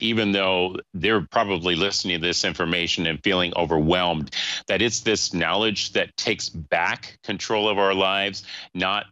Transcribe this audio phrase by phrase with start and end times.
[0.00, 4.34] even though they're probably listening to this information and feeling overwhelmed,
[4.66, 8.44] that it's this knowledge that takes back control of our lives,
[8.74, 9.06] not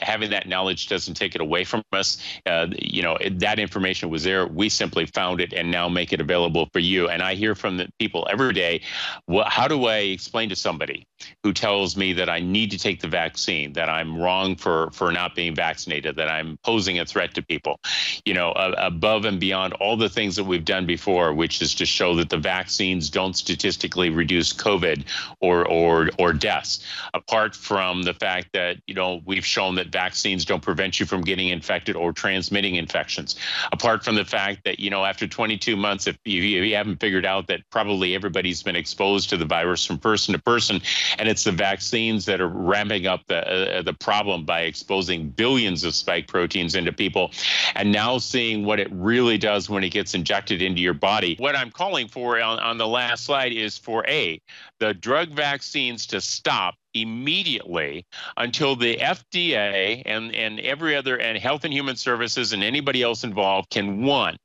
[0.00, 2.18] having that knowledge doesn't take it away from us.
[2.46, 4.46] Uh, you know, that information was there.
[4.46, 7.08] We simply found it and now make it available for you.
[7.08, 8.82] And I hear from the people every day,
[9.26, 11.04] well, how do I explain to somebody
[11.42, 15.10] who tells me that I need to take the vaccine, that I'm wrong for, for
[15.10, 17.80] not being vaccinated, that I'm posing a threat to people,
[18.24, 21.74] you know, uh, above and beyond all the things that we've done before, which is
[21.76, 25.04] to show that the vaccines don't statistically reduce COVID
[25.40, 30.44] or, or, or deaths, apart from the fact that, you know, we've shown that vaccines
[30.44, 33.36] don't prevent you from getting infected or transmitting infections.
[33.72, 37.24] Apart from the fact that, you know, after 22 months, if you, you haven't figured
[37.24, 40.82] out that probably everybody's been exposed to the virus from person to person,
[41.18, 45.84] and it's the vaccines that are ramping up the, uh, the problem by exposing billions
[45.84, 47.30] of spike proteins into people,
[47.74, 51.34] and now seeing what it really does when it gets injected into your body.
[51.38, 54.38] What I'm calling for on, on the last slide is for A,
[54.80, 61.64] the drug vaccines to stop immediately until the FDA and, and every other and Health
[61.64, 64.36] and Human Services and anybody else involved can one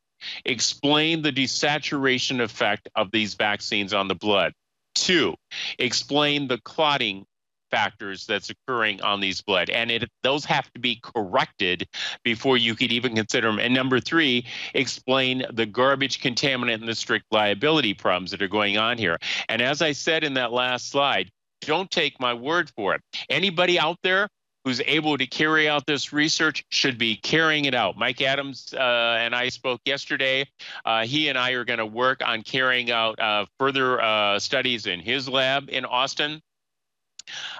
[0.45, 4.53] explain the desaturation effect of these vaccines on the blood.
[4.94, 5.35] Two,
[5.79, 7.25] explain the clotting
[7.72, 9.69] factors that's occurring on these blood.
[9.69, 11.88] And it those have to be corrected
[12.23, 16.95] before you could even consider them and number three explain the garbage contaminant and the
[16.95, 19.17] strict liability problems that are going on here.
[19.47, 21.31] And as i said in that last slide
[21.62, 24.28] don't take my word for it anybody out there
[24.64, 27.98] who's able to carry out this research should be carrying it out.
[27.98, 30.48] Mike Adams uh, and I spoke yesterday.
[30.86, 34.86] Uh, he and I are going to work on carrying out uh, further uh, studies
[34.86, 36.42] in his lab in Austin.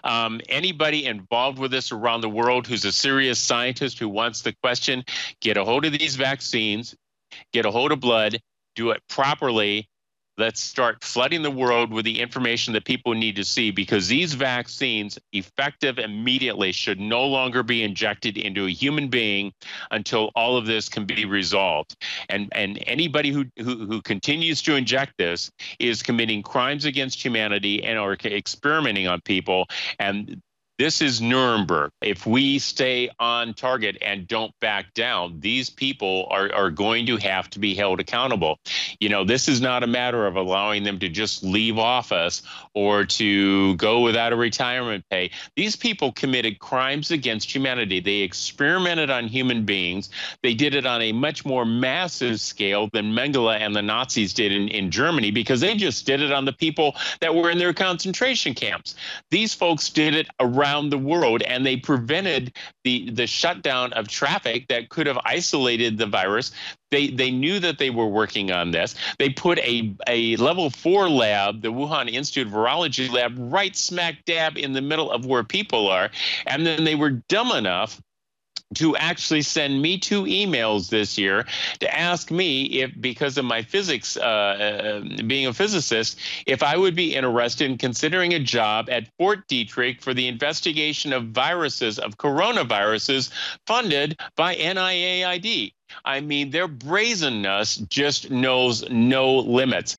[0.04, 4.54] Um, anybody involved with this around the world who's a serious scientist who wants the
[4.62, 5.04] question,
[5.40, 6.96] get a hold of these vaccines,
[7.54, 8.40] get a hold of blood,
[8.76, 9.88] do it properly,
[10.42, 14.34] let's start flooding the world with the information that people need to see because these
[14.34, 19.54] vaccines effective immediately should no longer be injected into a human being
[19.92, 21.96] until all of this can be resolved.
[22.28, 27.84] And and anybody who who, who continues to inject this is committing crimes against humanity
[27.84, 29.68] and are experimenting on people.
[30.00, 30.42] And
[30.82, 31.92] this is Nuremberg.
[32.02, 37.18] If we stay on target and don't back down, these people are, are going to
[37.18, 38.58] have to be held accountable.
[39.00, 42.42] You know, this is not a matter of allowing them to just leave office
[42.74, 45.30] or to go without a retirement pay.
[45.56, 48.00] These people committed crimes against humanity.
[48.00, 50.10] They experimented on human beings.
[50.42, 54.52] They did it on a much more massive scale than Mengele and the Nazis did
[54.52, 57.72] in, in Germany because they just did it on the people that were in their
[57.72, 58.96] concentration camps.
[59.30, 64.08] These folks did it around around the world, and they prevented the the shutdown of
[64.08, 66.52] traffic that could have isolated the virus.
[66.92, 68.96] They they knew that they were working on this.
[69.20, 74.26] They put a a level four lab, the Wuhan Institute of Virology lab, right smack
[74.26, 76.10] dab in the middle of where people are,
[76.48, 78.02] and then they were dumb enough
[78.76, 81.46] to actually send me two emails this year
[81.80, 86.78] to ask me if, because of my physics, uh, uh, being a physicist, if I
[86.78, 92.00] would be interested in considering a job at Fort Detrick for the investigation of viruses,
[92.00, 93.32] of coronaviruses,
[93.68, 95.74] funded by NIAID.
[96.06, 99.98] I mean, their brazenness just knows no limits.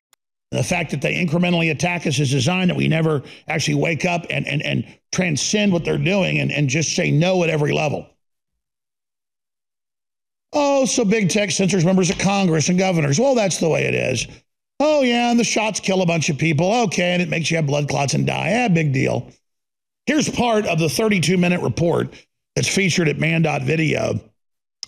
[0.51, 4.25] The fact that they incrementally attack us is designed that we never actually wake up
[4.29, 8.07] and, and, and transcend what they're doing and, and just say no at every level.
[10.53, 13.19] Oh, so big tech censors members of Congress and governors.
[13.19, 14.27] Well, that's the way it is.
[14.79, 16.73] Oh, yeah, and the shots kill a bunch of people.
[16.85, 18.49] Okay, and it makes you have blood clots and die.
[18.49, 19.31] Yeah, big deal.
[20.05, 22.13] Here's part of the 32 minute report
[22.55, 24.19] that's featured at banned.video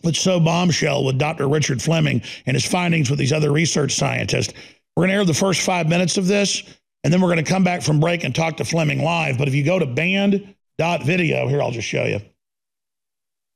[0.04, 1.48] that's so bombshell with Dr.
[1.48, 4.54] Richard Fleming and his findings with these other research scientists.
[4.96, 6.64] We're going to air the first five minutes of this,
[7.04, 9.38] and then we're going to come back from break and talk to Fleming live.
[9.38, 12.20] But if you go to banned.video, here, I'll just show you.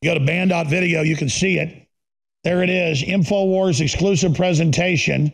[0.01, 1.88] You go to banned.video, you can see it.
[2.43, 5.31] There it is InfoWars exclusive presentation.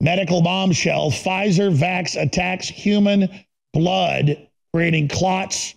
[0.00, 3.28] Medical bombshell Pfizer Vax attacks human
[3.72, 5.74] blood, creating clots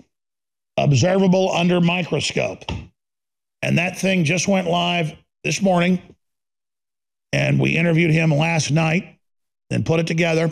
[0.77, 2.63] observable under microscope.
[3.61, 5.13] And that thing just went live
[5.43, 6.01] this morning.
[7.33, 9.17] And we interviewed him last night
[9.69, 10.51] and put it together.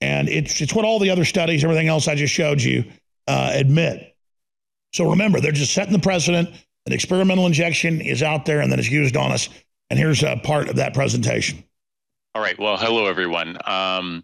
[0.00, 2.84] And it's, it's what all the other studies, everything else I just showed you,
[3.26, 4.14] uh, admit.
[4.92, 6.50] So remember, they're just setting the precedent.
[6.86, 9.48] An experimental injection is out there and then it's used on us.
[9.90, 11.64] And here's a part of that presentation.
[12.34, 12.58] All right.
[12.58, 13.56] Well, hello, everyone.
[13.64, 14.22] Um,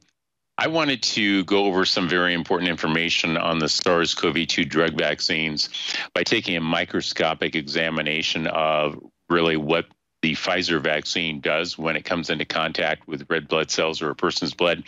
[0.58, 4.96] I wanted to go over some very important information on the SARS CoV 2 drug
[4.96, 5.70] vaccines
[6.14, 8.98] by taking a microscopic examination of
[9.28, 9.86] really what
[10.22, 14.14] the Pfizer vaccine does when it comes into contact with red blood cells or a
[14.14, 14.84] person's blood,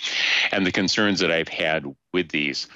[0.52, 2.68] and the concerns that I've had with these.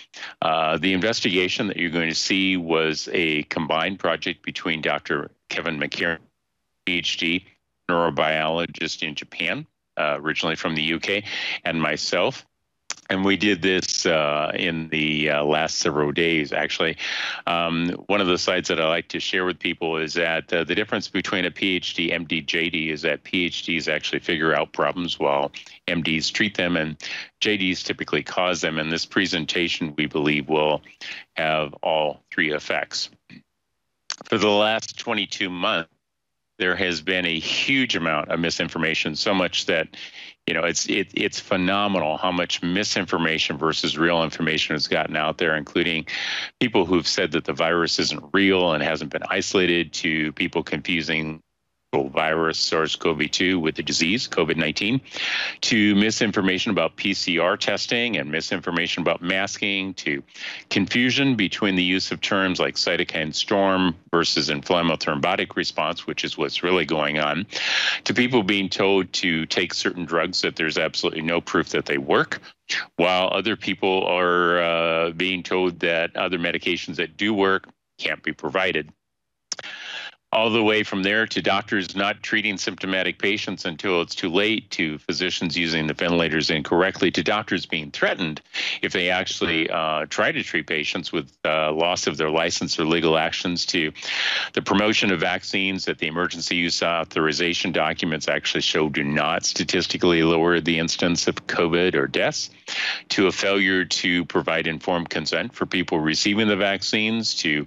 [0.42, 5.30] Uh, the investigation that you're going to see was a combined project between Dr.
[5.48, 6.18] Kevin McCairn,
[6.86, 7.44] PhD,
[7.88, 9.66] neurobiologist in Japan,
[9.96, 11.24] uh, originally from the UK,
[11.64, 12.44] and myself
[13.10, 16.96] and we did this uh, in the uh, last several days, actually.
[17.46, 20.64] Um, one of the slides that I like to share with people is that uh,
[20.64, 25.52] the difference between a PhD, MD, JD is that PhDs actually figure out problems while
[25.86, 26.98] MDs treat them, and
[27.40, 28.78] JDs typically cause them.
[28.78, 30.82] And this presentation, we believe, will
[31.36, 33.08] have all three effects.
[34.24, 35.90] For the last 22 months,
[36.58, 39.88] there has been a huge amount of misinformation, so much that
[40.48, 45.36] you know it's it, it's phenomenal how much misinformation versus real information has gotten out
[45.36, 46.06] there, including
[46.58, 51.42] people who've said that the virus isn't real and hasn't been isolated, to people confusing
[51.92, 55.00] virus SARS-CoV-2 with the disease COVID-19
[55.62, 60.22] to misinformation about PCR testing and misinformation about masking to
[60.68, 66.36] confusion between the use of terms like cytokine storm versus inflammatory thrombotic response which is
[66.36, 67.46] what's really going on
[68.04, 71.98] to people being told to take certain drugs that there's absolutely no proof that they
[71.98, 72.40] work
[72.96, 77.68] while other people are uh, being told that other medications that do work
[77.98, 78.92] can't be provided
[80.30, 84.70] all the way from there to doctors not treating symptomatic patients until it's too late,
[84.70, 88.40] to physicians using the ventilators incorrectly, to doctors being threatened
[88.82, 92.84] if they actually uh, try to treat patients with uh, loss of their license or
[92.84, 93.90] legal actions, to
[94.52, 100.22] the promotion of vaccines that the emergency use authorization documents actually show do not statistically
[100.22, 102.50] lower the incidence of COVID or deaths,
[103.08, 107.66] to a failure to provide informed consent for people receiving the vaccines, to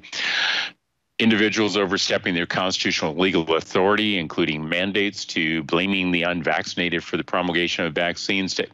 [1.21, 7.85] individuals overstepping their constitutional legal authority, including mandates to blaming the unvaccinated for the promulgation
[7.85, 8.65] of vaccines, to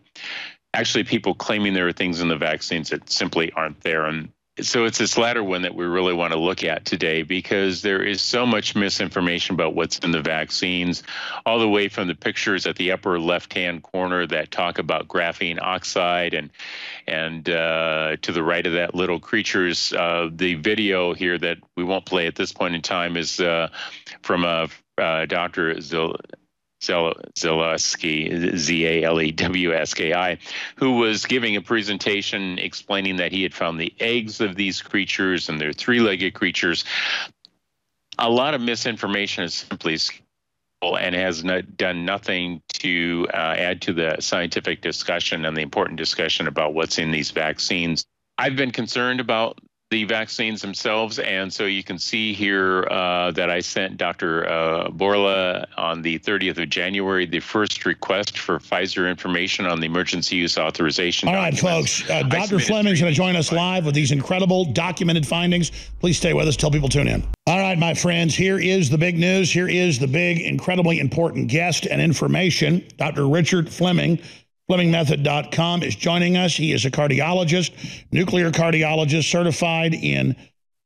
[0.73, 4.05] actually people claiming there are things in the vaccines that simply aren't there.
[4.05, 4.29] And
[4.61, 8.01] so it's this latter one that we really want to look at today because there
[8.01, 11.03] is so much misinformation about what's in the vaccines,
[11.45, 15.61] all the way from the pictures at the upper left-hand corner that talk about graphene
[15.61, 16.49] oxide, and
[17.07, 19.93] and uh, to the right of that, little creatures.
[19.93, 23.69] Uh, the video here that we won't play at this point in time is uh,
[24.21, 25.79] from a uh, Dr.
[25.79, 26.17] Zil-
[26.81, 30.37] Zalewski, Z A L E W S K I,
[30.75, 35.49] who was giving a presentation explaining that he had found the eggs of these creatures
[35.49, 36.85] and they're three legged creatures.
[38.19, 39.97] A lot of misinformation is simply
[40.81, 45.97] and has not done nothing to uh, add to the scientific discussion and the important
[45.97, 48.05] discussion about what's in these vaccines.
[48.37, 51.17] I've been concerned about the vaccines themselves.
[51.19, 54.47] And so you can see here uh, that I sent Dr.
[54.47, 59.85] Uh, Bourla on the 30th of January the first request for Pfizer information on the
[59.85, 61.29] emergency use authorization.
[61.29, 62.01] All right, documents.
[62.01, 62.09] folks.
[62.09, 62.59] Uh, Dr.
[62.59, 65.71] Fleming's going to join us live with these incredible documented findings.
[66.01, 66.57] Please stay with us.
[66.57, 67.23] Tell people tune in.
[67.47, 69.49] All right, my friends, here is the big news.
[69.49, 72.85] Here is the big, incredibly important guest and information.
[72.97, 73.29] Dr.
[73.29, 74.19] Richard Fleming
[74.69, 76.55] FlemingMethod.com is joining us.
[76.55, 77.71] He is a cardiologist,
[78.11, 80.35] nuclear cardiologist, certified in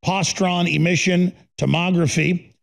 [0.06, 2.54] positron emission tomography,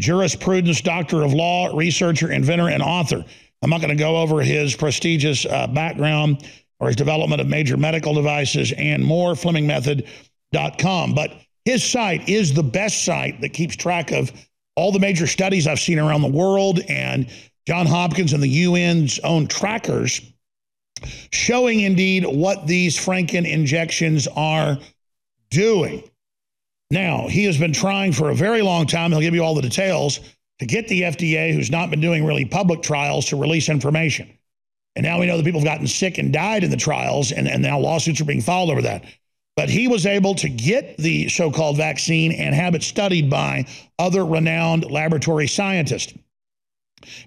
[0.00, 3.24] jurisprudence, doctor of law, researcher, inventor, and author.
[3.62, 6.46] I'm not going to go over his prestigious uh, background
[6.80, 11.14] or his development of major medical devices and more, FlemingMethod.com.
[11.14, 11.34] But
[11.64, 14.32] his site is the best site that keeps track of
[14.76, 17.28] all the major studies I've seen around the world and
[17.66, 20.20] John Hopkins and the UN's own trackers
[21.32, 24.78] showing indeed what these Franken injections are
[25.50, 26.02] doing.
[26.90, 29.62] Now, he has been trying for a very long time, he'll give you all the
[29.62, 30.20] details,
[30.60, 34.38] to get the FDA, who's not been doing really public trials, to release information.
[34.96, 37.48] And now we know that people have gotten sick and died in the trials, and,
[37.48, 39.04] and now lawsuits are being filed over that.
[39.56, 43.66] But he was able to get the so called vaccine and have it studied by
[43.98, 46.12] other renowned laboratory scientists.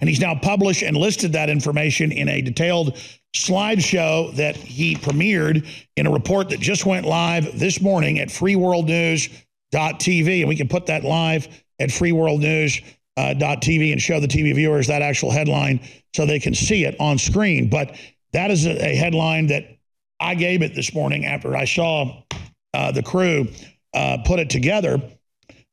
[0.01, 2.97] And he's now published and listed that information in a detailed
[3.35, 10.39] slideshow that he premiered in a report that just went live this morning at freeworldnews.tv.
[10.39, 11.47] And we can put that live
[11.79, 15.79] at freeworldnews.tv and show the TV viewers that actual headline
[16.15, 17.69] so they can see it on screen.
[17.69, 17.95] But
[18.33, 19.77] that is a, headline that
[20.19, 22.23] I gave it this morning after I saw
[22.73, 23.47] uh, the crew
[23.93, 25.01] uh, put it together.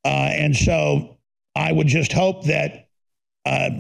[0.04, 1.16] Uh, and so
[1.56, 2.83] I would just hope that
[3.46, 3.70] uh,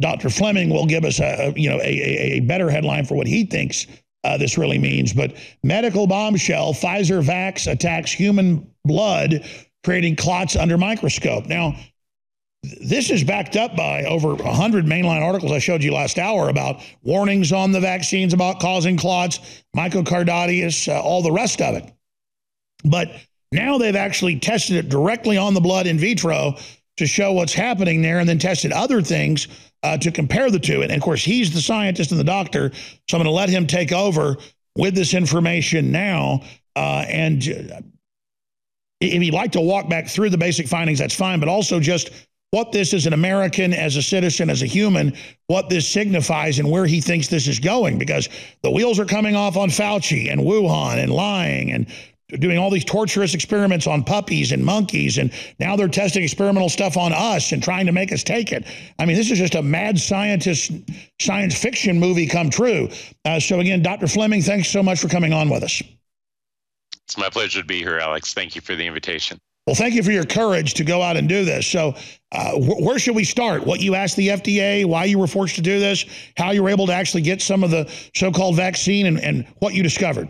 [0.00, 0.28] Dr.
[0.28, 3.86] Fleming will give us a, you know a, a, better headline for what he thinks
[4.24, 5.12] uh, this really means.
[5.12, 9.44] But medical bombshell: Pfizer vax attacks human blood,
[9.84, 11.46] creating clots under microscope.
[11.46, 11.76] Now,
[12.80, 16.82] this is backed up by over 100 mainline articles I showed you last hour about
[17.02, 21.92] warnings on the vaccines about causing clots, myocarditis, uh, all the rest of it.
[22.84, 23.12] But
[23.52, 26.56] now they've actually tested it directly on the blood in vitro
[26.96, 29.48] to show what's happening there and then tested other things
[29.82, 30.82] uh, to compare the two.
[30.82, 32.72] And of course, he's the scientist and the doctor,
[33.08, 34.36] so I'm going to let him take over
[34.76, 36.42] with this information now.
[36.74, 37.80] Uh, and uh,
[39.00, 42.10] if you'd like to walk back through the basic findings, that's fine, but also just
[42.50, 45.14] what this as an American, as a citizen, as a human,
[45.48, 48.28] what this signifies and where he thinks this is going, because
[48.62, 51.86] the wheels are coming off on Fauci and Wuhan and lying and
[52.28, 56.96] doing all these torturous experiments on puppies and monkeys, and now they're testing experimental stuff
[56.96, 58.66] on us and trying to make us take it.
[58.98, 60.72] I mean, this is just a mad scientist
[61.20, 62.88] science fiction movie come true.
[63.24, 64.08] Uh, so again, Dr.
[64.08, 65.82] Fleming, thanks so much for coming on with us.
[67.04, 68.34] It's my pleasure to be here, Alex.
[68.34, 69.38] Thank you for the invitation.
[69.66, 71.66] Well, thank you for your courage to go out and do this.
[71.66, 71.94] So,
[72.32, 73.66] uh, wh where should we start?
[73.66, 76.04] What you asked the FDA, why you were forced to do this,
[76.36, 79.46] how you were able to actually get some of the so called vaccine, and, and
[79.58, 80.28] what you discovered?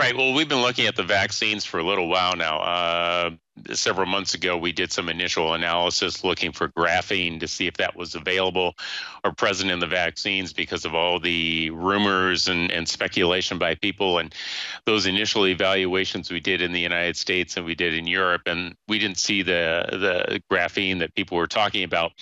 [0.00, 0.16] Right.
[0.16, 2.58] Well, we've been looking at the vaccines for a little while now.
[2.58, 3.30] Uh,
[3.72, 7.94] several months ago, we did some initial analysis looking for graphene to see if that
[7.94, 8.74] was available
[9.22, 14.18] or present in the vaccines because of all the rumors and, and speculation by people.
[14.18, 14.34] And
[14.84, 18.74] those initial evaluations we did in the United States and we did in Europe, and
[18.88, 22.12] we didn't see the, the graphene that people were talking about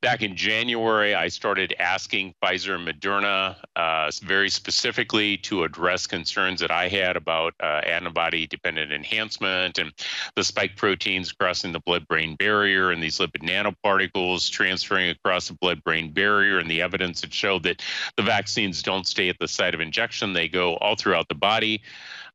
[0.00, 6.60] back in January, I started asking Pfizer and Moderna uh, very specifically to address concerns
[6.60, 9.92] that I had about uh, antibody dependent enhancement and
[10.36, 15.54] the spike proteins crossing the blood brain barrier and these lipid nanoparticles transferring across the
[15.54, 17.82] blood brain barrier and the evidence that showed that
[18.16, 21.82] the vaccines don't stay at the site of injection, they go all throughout the body.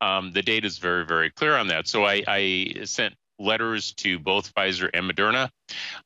[0.02, 1.88] Um, the data is very, very clear on that.
[1.88, 5.50] So I, I sent letters to both Pfizer and Moderna.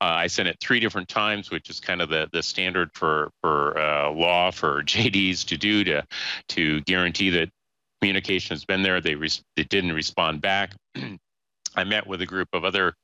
[0.02, 3.30] Uh, I sent it three different times, which is kind of the, the standard for
[3.42, 6.04] for uh, law for JDs to do to
[6.50, 7.50] to guarantee that
[8.02, 9.02] communication has been there.
[9.02, 10.74] They res- they didn't respond back.
[11.76, 12.96] I met with a group of other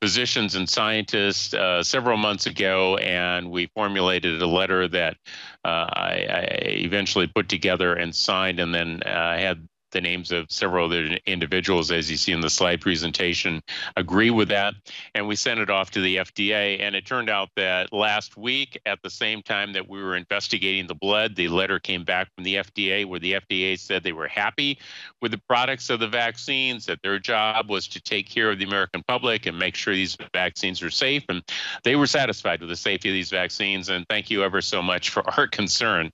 [0.00, 5.18] physicians and scientists uh, several months ago, and we formulated a letter that
[5.64, 10.50] uh, I, I, eventually put together and signed, and then uh, had the names of
[10.50, 13.62] several other individuals, as you see in the slide presentation,
[13.96, 14.74] agree with that.
[15.14, 16.80] And we sent it off to the FDA.
[16.80, 20.86] And it turned out that last week, at the same time that we were investigating
[20.86, 24.28] the blood, the letter came back from the FDA where the FDA said they were
[24.28, 24.78] happy
[25.20, 28.64] with the products of the vaccines, that their job was to take care of the
[28.64, 31.24] American public and make sure these vaccines are safe.
[31.28, 31.42] And
[31.84, 33.88] they were satisfied with the safety of these vaccines.
[33.88, 36.10] And thank you ever so much for our concern.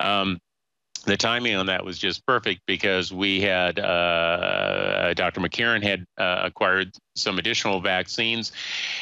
[0.00, 0.38] Um,
[1.04, 5.40] the timing on that was just perfect because we had uh, Dr.
[5.40, 8.52] McCairn had uh, acquired some additional vaccines,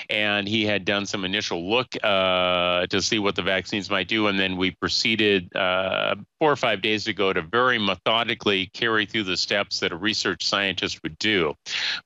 [0.09, 4.27] and he had done some initial look uh, to see what the vaccines might do,
[4.29, 9.25] and then we proceeded uh, four or five days ago to very methodically carry through
[9.25, 11.55] the steps that a research scientist would do,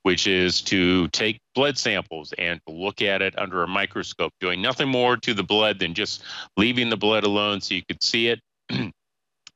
[0.03, 4.89] which is to take blood samples and look at it under a microscope, doing nothing
[4.89, 6.21] more to the blood than just
[6.57, 8.39] leaving the blood alone so you could see it.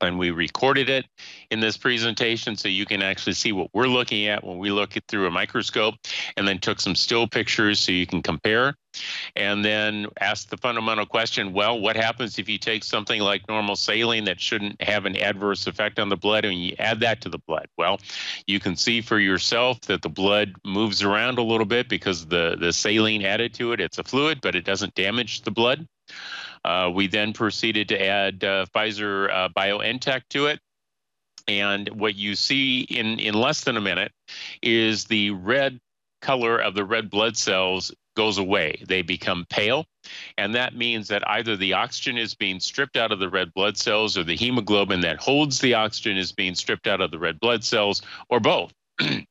[0.00, 1.06] and we recorded it
[1.50, 4.96] in this presentation so you can actually see what we're looking at when we look
[4.96, 5.94] it through a microscope
[6.36, 8.74] and then took some still pictures so you can compare
[9.36, 13.76] and then ask the fundamental question well what happens if you take something like normal
[13.76, 17.28] saline that shouldn't have an adverse effect on the blood and you add that to
[17.28, 17.66] the blood?
[17.76, 18.00] Well
[18.46, 22.56] you can see for yourself that the blood moves around a little bit because the
[22.58, 25.86] the saline added to it it's a fluid but it doesn't damage the blood
[26.64, 30.60] uh, we then proceeded to add uh, Pfizer uh, BioNTech to it.
[31.48, 34.12] And what you see in, in less than a minute
[34.62, 35.80] is the red
[36.20, 38.82] color of the red blood cells goes away.
[38.86, 39.86] They become pale.
[40.36, 43.76] And that means that either the oxygen is being stripped out of the red blood
[43.76, 47.40] cells or the hemoglobin that holds the oxygen is being stripped out of the red
[47.40, 48.72] blood cells or both.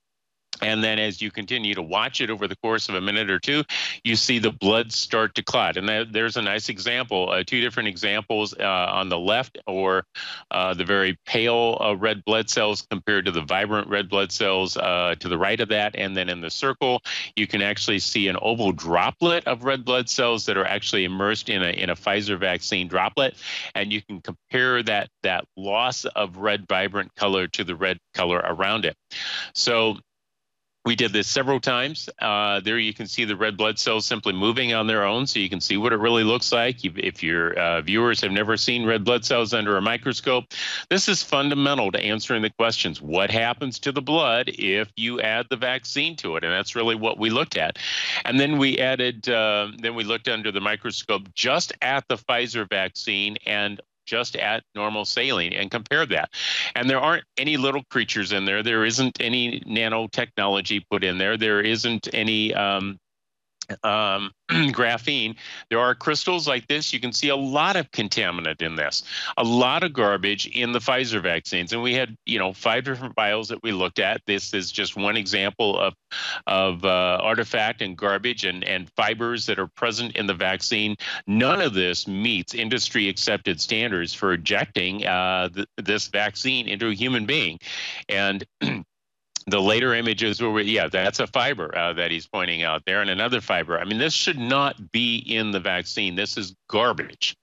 [0.61, 3.39] And then as you continue to watch it over the course of a minute or
[3.39, 3.63] two,
[4.03, 5.77] you see the blood start to clot.
[5.77, 10.03] And that, there's a nice example, uh, two different examples uh, on the left, or
[10.51, 14.77] uh, the very pale uh, red blood cells compared to the vibrant red blood cells
[14.77, 15.95] uh, to the right of that.
[15.95, 17.01] And then in the circle,
[17.35, 21.49] you can actually see an oval droplet of red blood cells that are actually immersed
[21.49, 23.35] in a, in a Pfizer vaccine droplet.
[23.75, 28.41] And you can compare that, that loss of red vibrant color to the red color
[28.43, 28.95] around it.
[29.53, 29.97] So
[30.89, 32.09] we did this several times.
[32.17, 35.37] Uh, there you can see the red blood cells simply moving on their own, so
[35.37, 36.83] you can see what it really looks like.
[36.83, 40.45] If your uh, viewers have never seen red blood cells under a microscope,
[40.89, 45.45] this is fundamental to answering the questions what happens to the blood if you add
[45.51, 46.43] the vaccine to it?
[46.43, 47.77] And that's really what we looked at.
[48.25, 52.67] And then we added, uh, then we looked under the microscope just at the Pfizer
[52.67, 53.79] vaccine and
[54.09, 56.31] just at normal saline and compare that.
[56.75, 58.63] And there aren't any little creatures in there.
[58.63, 61.37] There isn't any nanotechnology put in there.
[61.37, 62.97] There isn't any um,
[63.83, 65.35] um, graphene,
[65.69, 66.91] there are crystals like this.
[66.93, 69.03] You can see a lot of contaminant in this,
[69.37, 71.73] a lot of garbage in the Pfizer vaccines.
[71.73, 74.21] And we had, you know, five different vials that we looked at.
[74.25, 75.93] This is just one example of,
[76.47, 80.95] of uh, artifact and garbage and, and fibers that are present in the vaccine.
[81.27, 86.93] None of this meets industry accepted standards for injecting uh, th- this vaccine into a
[86.93, 87.59] human being.
[88.07, 88.43] And
[89.47, 93.09] the later images were yeah that's a fiber uh, that he's pointing out there and
[93.09, 93.79] another fiber.
[93.79, 96.15] I mean this should not be in the vaccine.
[96.15, 97.35] This is garbage.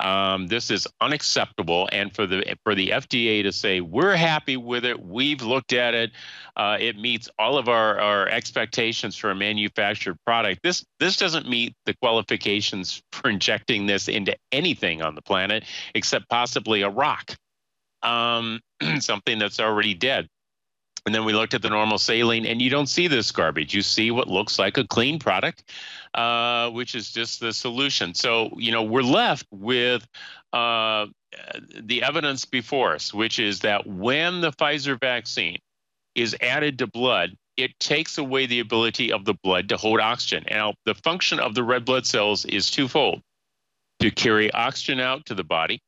[0.00, 1.88] Um, this is unacceptable.
[1.92, 5.00] And for the for the fda to say we're happy with it.
[5.00, 6.10] We've looked at it.
[6.56, 10.60] Uh, it meets all of our, our expectations for a manufactured product.
[10.62, 15.64] This this doesn't meet the qualifications for injecting this into anything on the planet
[15.94, 17.36] except possibly a rock
[18.02, 18.60] um,
[19.00, 20.28] something that's already dead
[21.06, 23.74] and then we looked at the normal saline, and you don't see this garbage.
[23.74, 25.64] You see what looks like a clean product,
[26.14, 28.14] uh, which is just the solution.
[28.14, 30.06] So, you know, we're left with
[30.52, 31.06] uh,
[31.80, 35.58] the evidence before us, which is that when the Pfizer vaccine
[36.14, 40.44] is added to blood, it takes away the ability of the blood to hold oxygen.
[40.50, 43.20] Now, the function of the red blood cells is twofold
[44.00, 45.80] to carry oxygen out to the body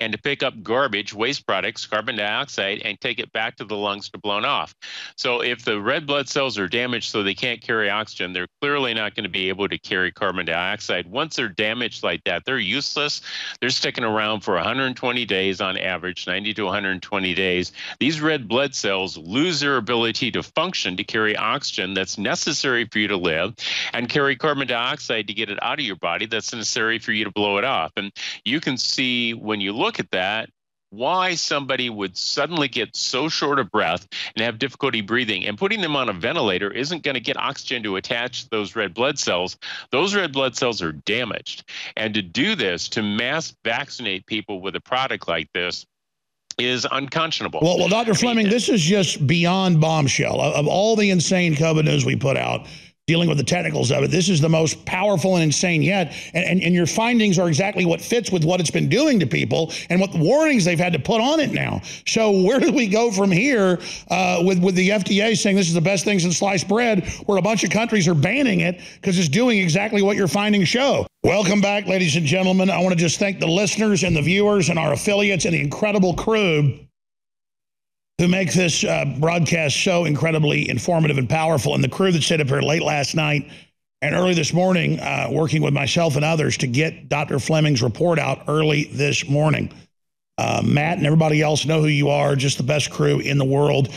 [0.00, 3.76] and to pick up garbage, waste products, carbon dioxide, and take it back to the
[3.76, 4.74] lungs to blown off.
[5.16, 8.94] So if the red blood cells are damaged so they can't carry oxygen, they're clearly
[8.94, 11.06] not going to be able to carry carbon dioxide.
[11.06, 13.22] Once they're damaged like that, they're useless.
[13.60, 17.72] They're sticking around for 120 days on average, 90 to 120 days.
[17.98, 22.98] These red blood cells lose their ability to function to carry oxygen that's necessary for
[22.98, 23.54] you to live
[23.92, 27.24] and carry carbon dioxide to get it out of your body that's necessary for you
[27.24, 27.92] to blow it off.
[27.96, 28.12] And
[28.44, 30.50] you can see when you look look at that,
[30.90, 35.46] why somebody would suddenly get so short of breath and have difficulty breathing.
[35.46, 38.94] And putting them on a ventilator isn't going to get oxygen to attach those red
[38.94, 39.56] blood cells.
[39.92, 41.70] Those red blood cells are damaged.
[41.96, 45.86] And to do this, to mass vaccinate people with a product like this,
[46.58, 47.60] is unconscionable.
[47.62, 48.14] Well, well, Dr.
[48.14, 50.40] Fleming, this is just beyond bombshell.
[50.40, 52.66] Of, of all the insane COVID news we put out,
[53.06, 54.10] dealing with the technicals of it.
[54.10, 56.12] This is the most powerful and insane yet.
[56.34, 59.26] And, and, and, your findings are exactly what fits with what it's been doing to
[59.28, 61.82] people and what warnings they've had to put on it now.
[62.04, 63.78] So where do we go from here
[64.10, 67.38] uh, with, with the FDA saying this is the best thing since sliced bread, where
[67.38, 71.06] a bunch of countries are banning it because it's doing exactly what your findings show?
[71.22, 72.70] Welcome back, ladies and gentlemen.
[72.70, 75.60] I want to just thank the listeners and the viewers and our affiliates and the
[75.60, 76.85] incredible crew
[78.18, 82.40] who make this uh, broadcast so incredibly informative and powerful, and the crew that stayed
[82.40, 83.50] up here late last night
[84.02, 87.38] and early this morning, uh, working with myself and others to get Dr.
[87.38, 89.72] Fleming's report out early this morning.
[90.38, 93.44] Uh, Matt and everybody else know who you are, just the best crew in the
[93.44, 93.88] world.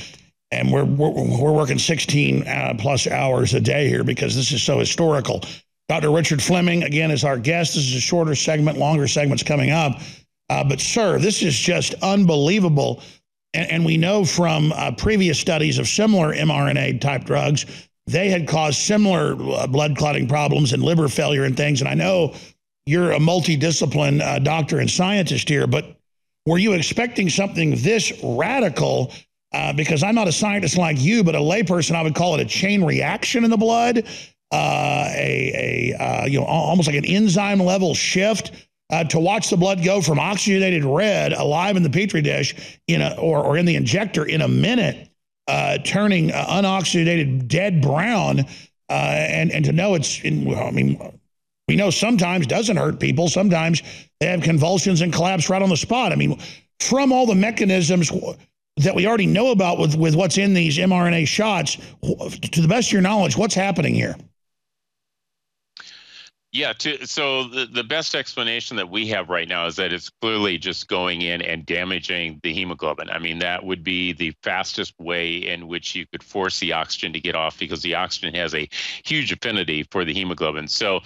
[0.51, 4.63] And we're, we're, we're working 16 uh, plus hours a day here because this is
[4.63, 5.41] so historical.
[5.89, 6.11] Dr.
[6.11, 7.75] Richard Fleming, again, is our guest.
[7.75, 9.99] This is a shorter segment, longer segments coming up.
[10.49, 13.03] Uh, but, sir, this is just unbelievable
[13.53, 17.65] and, and we know from uh, previous studies of similar mRNA type drugs,
[18.07, 21.81] they had caused similar uh, blood clotting problems and liver failure and things.
[21.81, 22.33] And I know
[22.85, 25.97] you're a multidiscipline uh, doctor and scientist here, but
[26.45, 29.13] were you expecting something this radical?
[29.51, 32.41] Uh, because I'm not a scientist like you, but a layperson, I would call it
[32.41, 34.05] a chain reaction in the blood,
[34.51, 38.51] uh, a, a uh, you know almost like an enzyme level shift
[38.89, 43.01] uh, to watch the blood go from oxygenated red alive in the petri dish in
[43.01, 45.09] a, or, or in the injector in a minute,
[45.47, 48.39] uh, turning uh, unoxygenated dead brown,
[48.89, 51.19] uh, and and to know it's in, I mean,
[51.67, 53.27] we know sometimes doesn't hurt people.
[53.29, 53.83] Sometimes
[54.19, 56.11] they have convulsions and collapse right on the spot.
[56.11, 56.39] I mean,
[56.79, 58.11] from all the mechanisms
[58.77, 62.89] that we already know about with with what's in these mRNA shots, to the best
[62.89, 64.15] of your knowledge, what's happening here?
[66.51, 70.09] Yeah, to, so the, the best explanation that we have right now is that it's
[70.09, 73.11] clearly just going in and damaging the hemoglobin.
[73.11, 77.13] I mean, that would be the fastest way in which you could force the oxygen
[77.13, 78.67] to get off because the oxygen has a
[79.05, 80.67] huge affinity for the hemoglobin.
[80.67, 81.01] So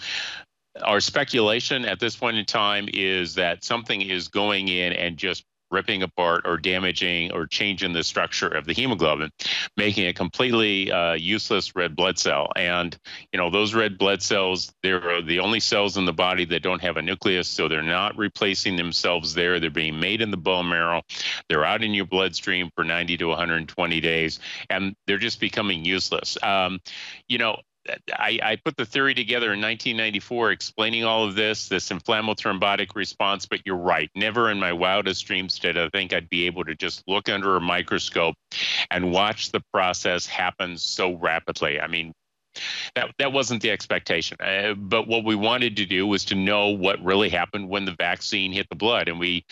[0.82, 5.44] our speculation at this point in time is that something is going in and just
[5.74, 9.32] ripping apart or damaging or changing the structure of the hemoglobin,
[9.76, 12.50] making a completely uh, useless red blood cell.
[12.56, 12.98] And
[13.34, 16.82] you know those red blood cells, they're the only cells in the body that don't
[16.82, 19.60] have a nucleus, so they're not replacing themselves there.
[19.60, 21.02] They're being made in the bone marrow.
[21.50, 26.38] They're out in your bloodstream for 90 to 120 days, and they're just becoming useless.
[26.44, 26.80] Um,
[27.28, 27.58] you know,
[28.14, 32.96] I, I, put the theory together in 1994 explaining all of this, this inflammatory thrombotic
[32.96, 34.10] response, but you're right.
[34.16, 37.56] Never in my wildest dreams did I think I'd be able to just look under
[37.56, 38.36] a microscope
[38.90, 41.80] and watch the process happen so rapidly.
[41.80, 42.14] I mean,
[42.96, 44.38] that that wasn't the expectation.
[44.40, 47.96] Uh, but what we wanted to do was to know what really happened when the
[47.98, 49.46] vaccine hit the blood, and we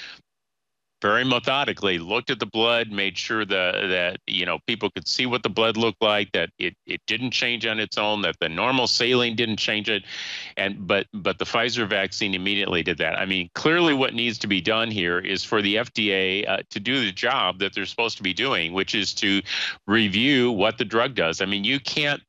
[1.01, 5.25] very methodically looked at the blood, made sure the, that you know people could see
[5.25, 8.49] what the blood looked like, that it, it didn't change on its own, that the
[8.49, 10.03] normal saline didn't change it,
[10.57, 13.17] and but but the Pfizer vaccine immediately did that.
[13.17, 16.79] I mean, clearly, what needs to be done here is for the FDA uh, to
[16.79, 19.41] do the job that they're supposed to be doing, which is to
[19.87, 21.41] review what the drug does.
[21.41, 22.21] I mean, you can't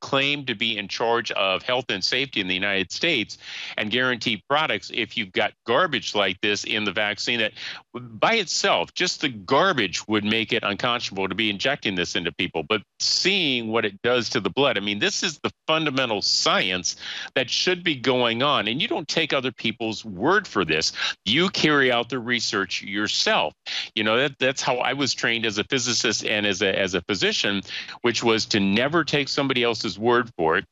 [0.00, 3.38] claim to be in charge of health and safety in the United States
[3.76, 7.52] and guarantee products if you've got garbage like this in the vaccine that
[7.94, 12.62] by itself just the garbage would make it unconscionable to be injecting this into people.
[12.62, 16.96] But seeing what it does to the blood I mean this is the fundamental science
[17.34, 18.68] that should be going on.
[18.68, 20.92] And you don't take other people's word for this.
[21.24, 23.52] You carry out the research yourself.
[23.94, 26.94] You know that that's how I was trained as a physicist and as a as
[26.94, 27.62] a physician
[28.02, 30.66] which was to never take somebody else's else's word for it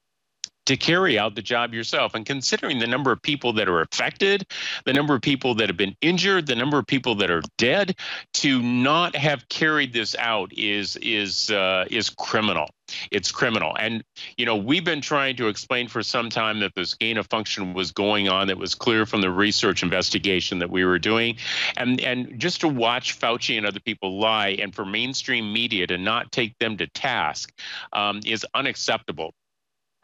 [0.66, 2.14] to carry out the job yourself.
[2.14, 4.46] And considering the number of people that are affected,
[4.84, 7.96] the number of people that have been injured, the number of people that are dead,
[8.34, 12.68] to not have carried this out is is uh, is criminal.
[13.10, 13.76] It's criminal.
[13.78, 14.04] And
[14.36, 17.74] you know, we've been trying to explain for some time that this gain of function
[17.74, 18.48] was going on.
[18.48, 21.36] That was clear from the research investigation that we were doing,
[21.76, 25.98] and and just to watch Fauci and other people lie, and for mainstream media to
[25.98, 27.52] not take them to task,
[27.92, 29.32] um, is unacceptable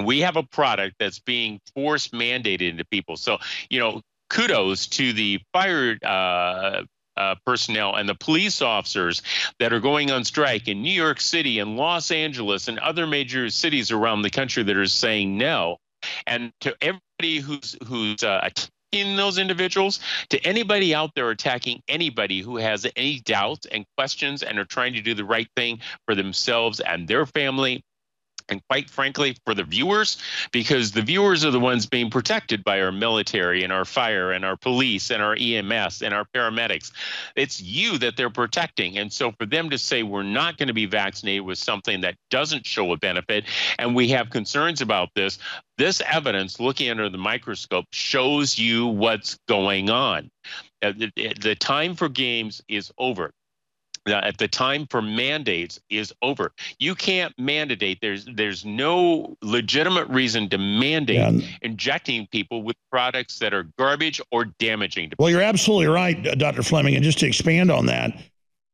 [0.05, 3.17] we have a product that's being force mandated into people.
[3.17, 3.39] So,
[3.71, 6.83] you know, kudos to the fire uh,
[7.17, 9.23] uh, personnel and the police officers
[9.59, 13.51] that are going on strike in New York City and Los Angeles and other major
[13.51, 15.77] cities around the country that are saying no.
[16.27, 22.41] And to everybody who's who's uh, attacking those individuals, to anybody out there attacking anybody
[22.41, 26.15] who has any doubts and questions and are trying to do the right thing for
[26.15, 27.83] themselves and their family,
[28.49, 30.19] and quite frankly for the viewers
[30.53, 34.45] because the viewers are the ones being protected by our military and our fire and
[34.45, 36.93] our police and our EMS and our paramedics.
[37.37, 38.99] It's you that they're protecting.
[38.99, 42.17] And so for them to say we're not going to be vaccinated with something that
[42.31, 43.45] doesn't show a benefit
[43.79, 45.39] and we have concerns about this
[45.79, 50.31] this evidence looking under the microscope shows you what's going on.
[50.83, 53.33] Uh, the, the time for games is over
[54.07, 56.53] at the time for mandates is over.
[56.79, 57.99] You can't mandate.
[58.01, 61.47] There's there's no legitimate reason to mandate yeah.
[61.63, 65.11] injecting people with products that are garbage or damaging.
[65.11, 66.63] To well, you're absolutely right, Dr.
[66.63, 66.95] Fleming.
[66.95, 68.13] And just to expand on that,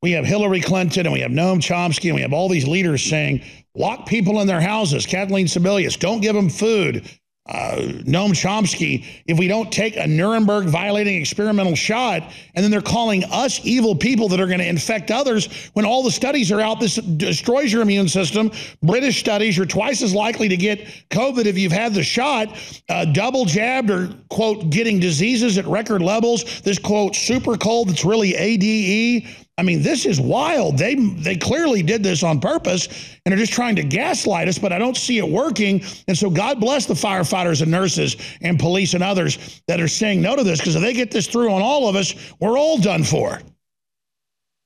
[0.03, 3.03] we have Hillary Clinton and we have Noam Chomsky and we have all these leaders
[3.03, 5.07] saying lock people in their houses.
[5.07, 7.09] Kathleen Sebelius, don't give them food
[7.49, 12.23] uh, Noam Chomsky, if we don't take a Nuremberg violating experimental shot,
[12.55, 16.03] and then they're calling us evil people that are going to infect others when all
[16.03, 18.51] the studies are out, this destroys your immune system.
[18.83, 20.81] British studies, you're twice as likely to get
[21.11, 22.49] COVID if you've had the shot,
[22.89, 26.61] uh, double jabbed or, quote, getting diseases at record levels.
[26.61, 29.27] This, quote, super cold that's really ADE
[29.59, 30.79] I mean, this is wild.
[30.79, 34.73] They they clearly did this on purpose and are just trying to gaslight us, but
[34.73, 35.83] I don't see it working.
[36.07, 40.23] And so God bless the firefighters and nurses and police and others that are saying
[40.23, 42.79] no to this because if they get this through on all of us, we're all
[42.79, 43.41] done for.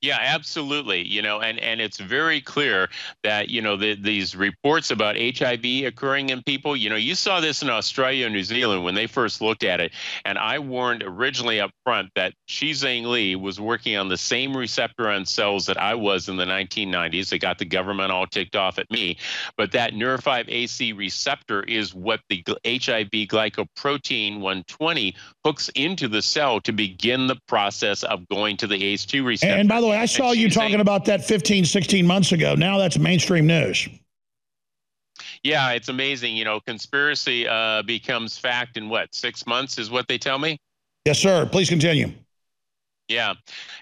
[0.02, 1.06] Yeah, absolutely.
[1.06, 2.88] You know, and and it's very clear
[3.22, 6.74] that you know the, these reports about HIV occurring in people.
[6.74, 9.80] You know, you saw this in Australia and New Zealand when they first looked at
[9.80, 9.92] it,
[10.24, 15.08] and I warned originally up front that Shi Zhengli was working on the same receptor
[15.08, 17.32] on cells that I was in the 1990s.
[17.32, 19.18] It got the government all ticked off at me,
[19.56, 26.72] but that Neu5Ac receptor is what the HIV glycoprotein 120 hooks into the cell to
[26.72, 29.54] begin the process of going to the ACE2 receptor.
[29.54, 32.54] And by the way, I saw you talking about that 15, 16 months ago.
[32.54, 33.88] Now that's mainstream news.
[35.42, 36.36] Yeah, it's amazing.
[36.36, 40.58] You know, conspiracy uh, becomes fact in what, six months is what they tell me?
[41.04, 41.46] Yes, sir.
[41.46, 42.12] Please continue.
[43.08, 43.34] Yeah.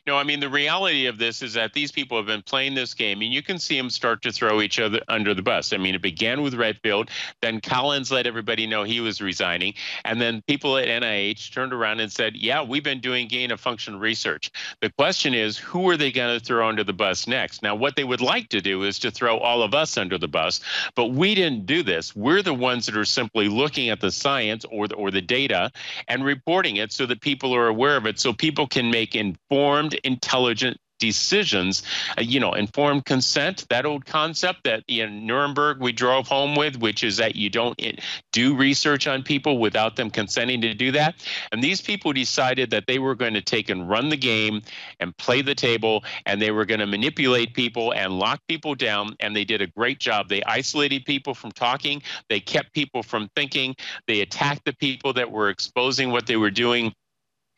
[0.06, 2.94] No, I mean, the reality of this is that these people have been playing this
[2.94, 5.72] game, and you can see them start to throw each other under the bus.
[5.72, 7.10] I mean, it began with Redfield,
[7.42, 12.00] then Collins let everybody know he was resigning, and then people at NIH turned around
[12.00, 14.50] and said, Yeah, we've been doing gain of function research.
[14.80, 17.62] The question is, who are they going to throw under the bus next?
[17.62, 20.28] Now, what they would like to do is to throw all of us under the
[20.28, 20.60] bus,
[20.96, 22.16] but we didn't do this.
[22.16, 25.70] We're the ones that are simply looking at the science or the, or the data
[26.08, 29.94] and reporting it so that people are aware of it, so people can make informed,
[30.04, 31.82] intelligent decisions,
[32.16, 36.76] uh, you know, informed consent, that old concept that in Nuremberg we drove home with,
[36.76, 37.92] which is that you don't eh,
[38.30, 41.16] do research on people without them consenting to do that.
[41.50, 44.62] And these people decided that they were going to take and run the game
[45.00, 49.16] and play the table, and they were going to manipulate people and lock people down.
[49.18, 50.28] And they did a great job.
[50.28, 53.74] They isolated people from talking, they kept people from thinking,
[54.06, 56.92] they attacked the people that were exposing what they were doing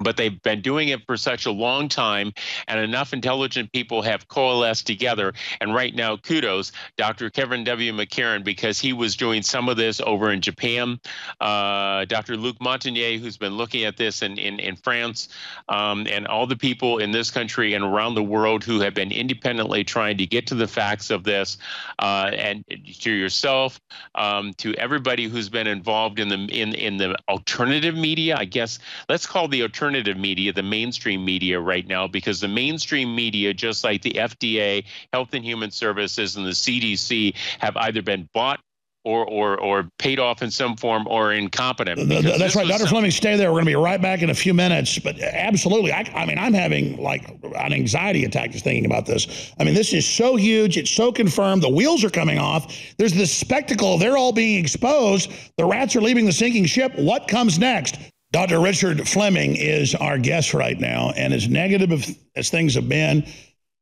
[0.02, 2.32] but they've been doing it for such a long time
[2.68, 5.32] and enough intelligent people have coalesced together.
[5.60, 7.92] And right now kudos dr kevin w.
[7.92, 11.00] McCairn because he was doing some of this over in japan.
[11.40, 15.28] Uh, dr luc montagnier who's been looking at this in, in, in france.
[15.68, 19.12] Um, and all the people in this country and around the world who have been
[19.12, 21.58] independently trying to get to the facts of this
[21.98, 22.64] uh, and
[23.00, 23.80] to yourself
[24.14, 28.78] um, to everybody who's been involved in the in, in the alternative media i guess.
[29.08, 33.52] Let's call the alternative alternative media, the mainstream media right now, because the mainstream media,
[33.52, 38.60] just like the FDA, Health and Human Services, and the CDC, have either been bought
[39.04, 42.08] or or or paid off in some form or incompetent.
[42.08, 42.86] That's right, Dr.
[42.86, 43.10] Fleming.
[43.10, 43.50] Stay there.
[43.50, 44.98] We're going to be right back in a few minutes.
[44.98, 49.04] But uh, absolutely, I, I mean, I'm having like an anxiety attack just thinking about
[49.04, 49.52] this.
[49.58, 50.78] I mean, this is so huge.
[50.78, 51.62] It's so confirmed.
[51.62, 52.74] The wheels are coming off.
[52.96, 53.98] There's this spectacle.
[53.98, 55.32] They're all being exposed.
[55.58, 56.96] The rats are leaving the sinking ship.
[56.96, 57.98] What comes next?
[58.32, 58.60] Dr.
[58.60, 63.26] Richard Fleming is our guest right now, and as negative as things have been,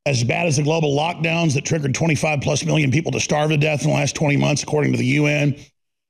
[0.07, 3.57] as bad as the global lockdowns that triggered 25 plus million people to starve to
[3.57, 5.57] death in the last 20 months, according to the UN,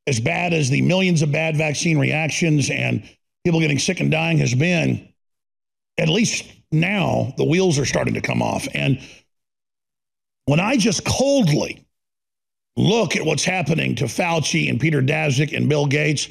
[0.07, 3.07] as bad as the millions of bad vaccine reactions and
[3.45, 5.07] people getting sick and dying has been,
[5.99, 8.67] at least now the wheels are starting to come off.
[8.73, 9.01] And
[10.47, 11.87] when I just coldly
[12.77, 16.29] look at what's happening to Fauci and Peter Daszak and Bill Gates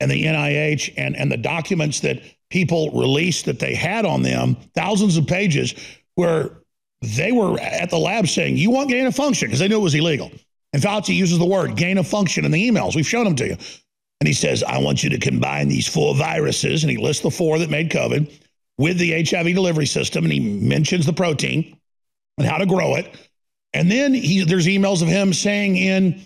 [0.00, 4.56] and the NIH and, and the documents that people released that they had on them,
[4.74, 5.74] thousands of pages,
[6.14, 6.58] where
[7.02, 9.82] they were at the lab saying, you want gain of function, because they knew it
[9.82, 10.30] was illegal.
[10.72, 12.94] And Fauci uses the word gain of function in the emails.
[12.94, 13.56] We've shown them to you.
[14.20, 17.30] And he says, I want you to combine these four viruses, and he lists the
[17.30, 18.32] four that made COVID
[18.76, 21.76] with the HIV delivery system, and he mentions the protein
[22.36, 23.14] and how to grow it.
[23.74, 26.20] And then he, there's emails of him saying in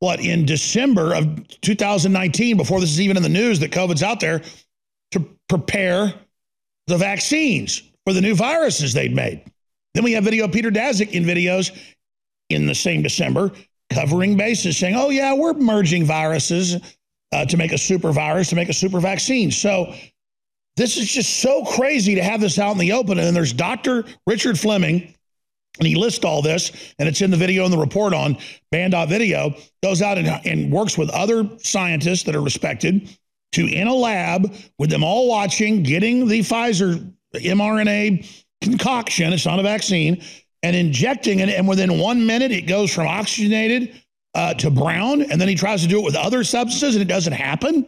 [0.00, 4.20] what in December of 2019, before this is even in the news that COVID's out
[4.20, 4.42] there,
[5.10, 6.14] to prepare
[6.86, 9.42] the vaccines for the new viruses they'd made.
[9.94, 11.76] Then we have video of Peter Daszak in videos
[12.50, 13.50] in the same December
[13.90, 16.76] covering bases saying, oh, yeah, we're merging viruses
[17.32, 19.50] uh, to make a super virus, to make a super vaccine.
[19.50, 19.94] So
[20.76, 23.18] this is just so crazy to have this out in the open.
[23.18, 24.04] And then there's Dr.
[24.26, 25.14] Richard Fleming
[25.78, 28.36] and he lists all this, and it's in the video and the report on
[28.72, 33.08] banned.video, goes out and, and works with other scientists that are respected
[33.52, 39.58] to, in a lab, with them all watching, getting the Pfizer mRNA concoction, it's not
[39.58, 40.22] a vaccine,
[40.62, 41.48] and injecting it.
[41.48, 44.02] And within one minute, it goes from oxygenated
[44.34, 45.22] uh, to brown.
[45.22, 47.86] And then he tries to do it with other substances, and it doesn't happen.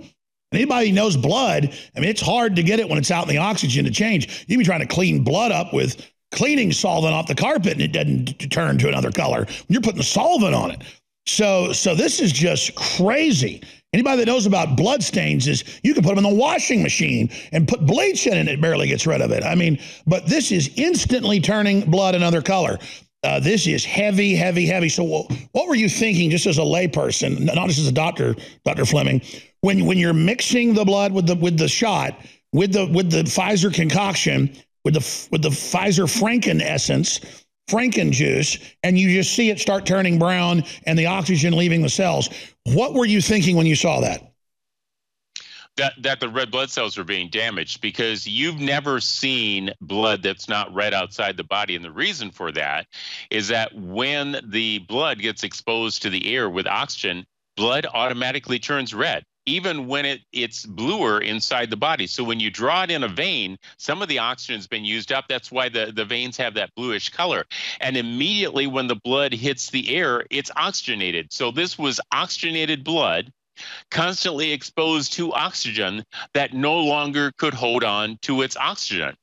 [0.52, 3.38] Anybody knows blood, I mean, it's hard to get it when it's out in the
[3.38, 4.44] oxygen to change.
[4.48, 7.92] You'd be trying to clean blood up with cleaning solvent off the carpet and it
[7.92, 9.46] doesn't turn to another color.
[9.68, 10.82] You're putting solvent on it.
[11.26, 13.62] So, so this is just crazy.
[13.92, 17.28] Anybody that knows about blood stains is you can put them in the washing machine
[17.52, 19.42] and put bleach in it, and it barely gets rid of it.
[19.42, 22.78] I mean, but this is instantly turning blood another color.
[23.22, 24.88] Uh, this is heavy, heavy, heavy.
[24.88, 25.04] So,
[25.52, 29.20] what were you thinking, just as a layperson, not just as a doctor, Doctor Fleming,
[29.60, 32.18] when when you're mixing the blood with the with the shot
[32.52, 34.56] with the with the Pfizer concoction?
[34.84, 37.20] With the with the Pfizer Franken essence,
[37.70, 41.88] Franken juice, and you just see it start turning brown and the oxygen leaving the
[41.88, 42.28] cells.
[42.64, 44.26] What were you thinking when you saw that?
[45.76, 50.48] That, that the red blood cells are being damaged because you've never seen blood that's
[50.48, 51.76] not red outside the body.
[51.76, 52.86] And the reason for that
[53.30, 57.24] is that when the blood gets exposed to the air with oxygen,
[57.56, 62.06] blood automatically turns red even when it, it's bluer inside the body.
[62.06, 65.26] So when you draw it in a vein, some of the oxygen's been used up.
[65.28, 67.44] That's why the, the veins have that bluish color.
[67.80, 71.32] And immediately when the blood hits the air, it's oxygenated.
[71.32, 73.32] So this was oxygenated blood
[73.90, 79.14] constantly exposed to oxygen that no longer could hold on to its oxygen.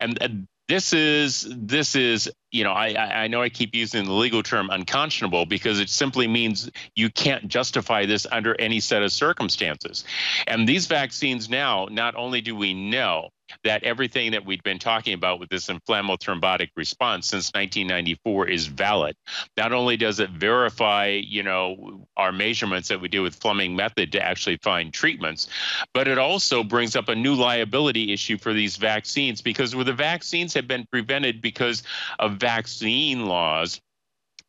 [0.00, 4.12] and, and this is this is you know I I know I keep using the
[4.12, 9.12] legal term unconscionable because it simply means you can't justify this under any set of
[9.12, 10.04] circumstances,
[10.46, 13.30] and these vaccines now not only do we know
[13.64, 18.66] that everything that we've been talking about with this inflammatory thrombotic response since 1994 is
[18.66, 19.16] valid.
[19.56, 24.12] Not only does it verify, you know, our measurements that we do with Fleming method
[24.12, 25.48] to actually find treatments,
[25.92, 29.92] but it also brings up a new liability issue for these vaccines because where the
[29.92, 31.82] vaccines have been prevented because
[32.18, 33.80] of vaccine laws,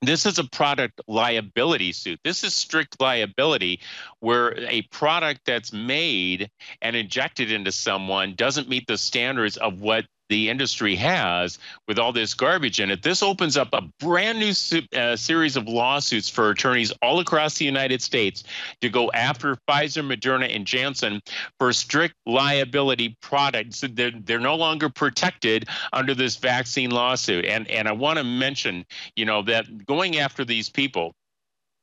[0.08, 2.20] this is a product liability suit.
[2.24, 3.80] This is strict liability
[4.20, 6.50] where a product that's made
[6.82, 12.12] and injected into someone doesn't meet the standards of what the industry has with all
[12.12, 13.04] this garbage in it.
[13.04, 14.54] This opens up a brand new
[14.98, 18.44] uh, series of lawsuits for attorneys all across the United States
[18.82, 21.22] to go after Pfizer, Moderna, and Janssen
[21.60, 23.84] for strict liability products.
[23.94, 27.46] They're, they're no longer protected under this vaccine lawsuit.
[27.46, 28.86] And, and I want to mention,
[29.16, 31.14] you know, that going after these people,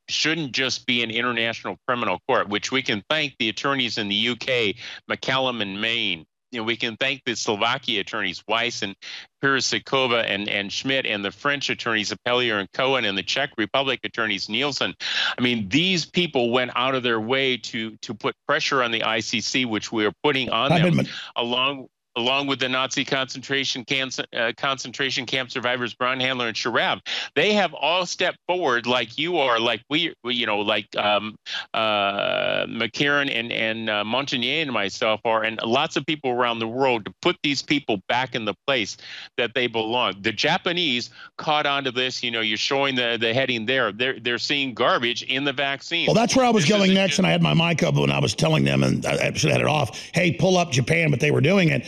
[0.09, 4.29] shouldn't just be an international criminal court, which we can thank the attorneys in the
[4.29, 4.75] UK,
[5.09, 8.95] McCallum and Maine, you know, we can thank the Slovakia attorneys Weiss and
[9.43, 13.99] Pirosikova and, and Schmidt and the French attorneys Apelier and Cohen and the Czech Republic
[14.03, 14.93] attorneys Nielsen.
[15.37, 19.01] I mean, these people went out of their way to to put pressure on the
[19.01, 24.51] ICC, which we are putting on them, along along with the Nazi concentration camp, uh,
[24.57, 27.01] concentration camp survivors Brandhandler and Sharav,
[27.35, 31.35] they have all stepped forward like you are, like we, you know, like um,
[31.73, 36.67] uh, McCarran and and uh, Montagnier and myself are, and lots of people around the
[36.67, 38.97] world to put these people back in the place
[39.37, 40.15] that they belong.
[40.21, 42.23] The Japanese caught on to this.
[42.23, 43.91] You know, you're showing the the heading there.
[43.91, 46.05] They're they're seeing garbage in the vaccine.
[46.07, 48.11] Well, that's where I was this going next, and I had my mic up when
[48.11, 49.99] I was telling them, and I should have had it off.
[50.13, 51.87] Hey, pull up Japan, but they were doing it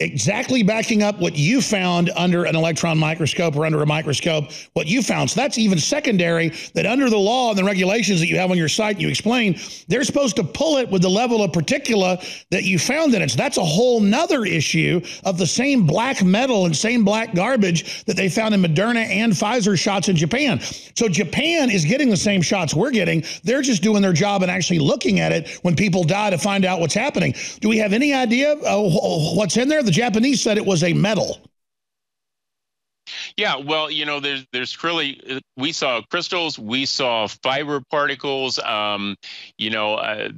[0.00, 4.86] exactly backing up what you found under an electron microscope or under a microscope, what
[4.86, 5.30] you found.
[5.30, 8.56] So that's even secondary that under the law and the regulations that you have on
[8.56, 9.58] your site, you explain,
[9.88, 13.30] they're supposed to pull it with the level of particula that you found in it.
[13.30, 18.04] So that's a whole nother issue of the same black metal and same black garbage
[18.06, 20.60] that they found in Moderna and Pfizer shots in Japan.
[20.60, 23.22] So Japan is getting the same shots we're getting.
[23.44, 26.64] They're just doing their job and actually looking at it when people die to find
[26.64, 27.34] out what's happening.
[27.60, 29.82] Do we have any idea what's in there?
[29.90, 31.40] The Japanese said it was a metal.
[33.36, 38.60] Yeah, well, you know, there's there's really we saw crystals, we saw fiber particles.
[38.60, 39.16] Um,
[39.58, 40.28] you know, uh,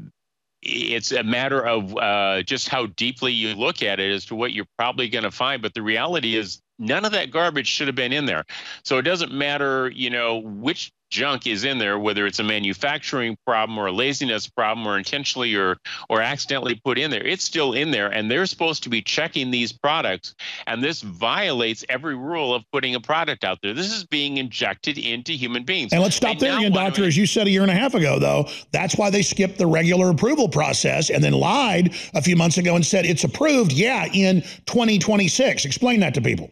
[0.63, 4.55] it's a matter of uh, just how deeply you look at it as to what
[4.55, 5.61] you're probably going to find.
[5.61, 8.45] But the reality is, none of that garbage should have been in there.
[8.85, 13.37] So it doesn't matter, you know, which junk is in there, whether it's a manufacturing
[13.47, 15.77] problem or a laziness problem or intentionally or
[16.09, 19.51] or accidentally put in there, it's still in there, and they're supposed to be checking
[19.51, 20.35] these products.
[20.67, 23.75] And this violates every rule of putting a product out there.
[23.75, 25.93] This is being injected into human beings.
[25.93, 27.05] And let's stop there again, doctor.
[27.05, 29.67] As you said a year and a half ago, though, that's why they skipped the
[29.67, 34.07] regular approval process and then lied a few months ago and said it's approved, yeah,
[34.13, 35.67] in 2026.
[35.67, 36.51] Explain that to people.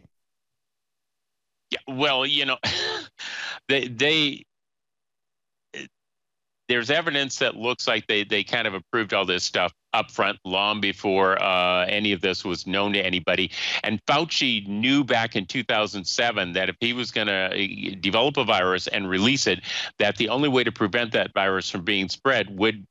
[1.70, 2.58] Yeah, well, you know,
[3.68, 4.44] they they
[6.70, 10.38] there's evidence that looks like they they kind of approved all this stuff up front
[10.44, 13.50] long before uh, any of this was known to anybody.
[13.82, 18.44] And Fauci knew back in 2007 that if he was going to uh, develop a
[18.44, 19.62] virus and release it,
[19.98, 22.86] that the only way to prevent that virus from being spread would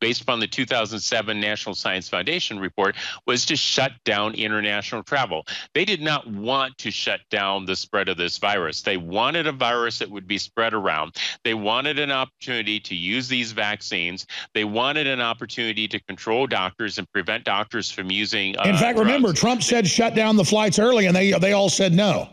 [0.00, 5.44] based upon the 2007 National Science Foundation report, was to shut down international travel.
[5.74, 8.82] They did not want to shut down the spread of this virus.
[8.82, 11.16] They wanted a virus that would be spread around.
[11.44, 14.26] They wanted an opportunity to use these vaccines.
[14.54, 18.56] They wanted an opportunity to control doctors and prevent doctors from using.
[18.58, 19.00] Uh, In fact, drugs.
[19.00, 22.28] remember, Trump said shut down the flights early, and they they all said no.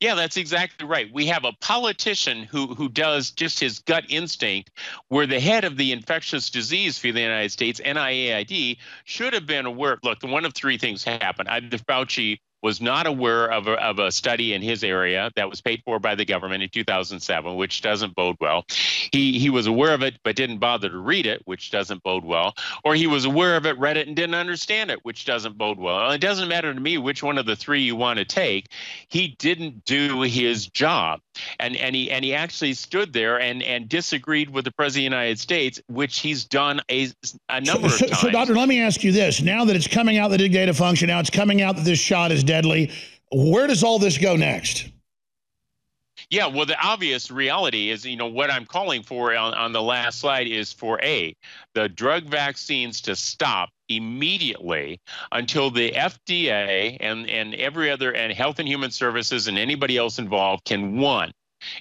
[0.00, 1.12] Yeah, that's exactly right.
[1.12, 4.70] We have a politician who who does just his gut instinct,
[5.08, 9.66] where the head of the infectious disease for the United States, NIAID, should have been
[9.66, 9.98] aware.
[10.04, 11.48] Look, one of three things happened.
[11.48, 15.60] Either Fauci was not aware of a, of a study in his area that was
[15.60, 18.64] paid for by the government in 2007, which doesn't bode well.
[19.12, 22.24] He he was aware of it but didn't bother to read it, which doesn't bode
[22.24, 22.54] well.
[22.84, 25.78] Or he was aware of it, read it, and didn't understand it, which doesn't bode
[25.78, 26.10] well.
[26.10, 28.68] It doesn't matter to me which one of the three you want to take.
[29.08, 31.20] He didn't do his job,
[31.60, 35.10] and and he and he actually stood there and and disagreed with the president of
[35.10, 37.08] the United States, which he's done a,
[37.48, 38.20] a number so, of times.
[38.20, 40.74] So, doctor, let me ask you this: Now that it's coming out that the data
[40.74, 42.90] function, now it's coming out that this shot is deadly.
[43.30, 44.88] Where does all this go next?
[46.30, 49.80] Yeah, well, the obvious reality is, you know, what I'm calling for on, on the
[49.80, 51.34] last slide is for A,
[51.74, 55.00] the drug vaccines to stop immediately
[55.32, 60.18] until the FDA and, and every other, and Health and Human Services and anybody else
[60.18, 61.32] involved can, one,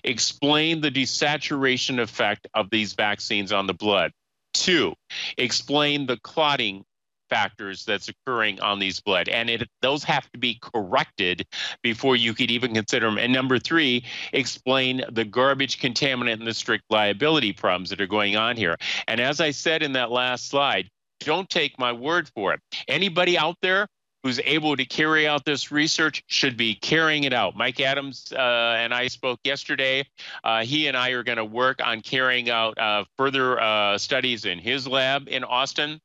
[0.04, 4.12] explain the desaturation effect of these vaccines on the blood.
[4.54, 4.94] Two,
[5.38, 6.86] explain the clotting
[7.30, 11.46] factors that's occurring on these blood and it, those have to be corrected
[11.82, 14.04] before you could even consider them and number three
[14.34, 18.76] explain the garbage contaminant and the strict liability problems that are going on here
[19.08, 23.38] and as i said in that last slide don't take my word for it anybody
[23.38, 23.88] out there
[24.28, 27.56] who's able to carry out this research should be carrying it out.
[27.56, 30.06] Mike Adams uh, and I spoke yesterday.
[30.44, 34.44] Uh, he and I are going to work on carrying out uh, further uh, studies
[34.44, 36.02] in his lab in Austin.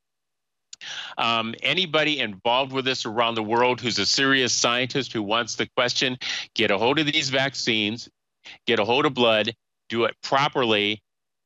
[1.18, 5.68] Um, anybody involved with this around the world who's a serious scientist who wants the
[5.76, 6.18] question,
[6.54, 8.08] get a hold of these vaccines,
[8.66, 9.54] get a hold of blood,
[9.88, 11.02] do it properly,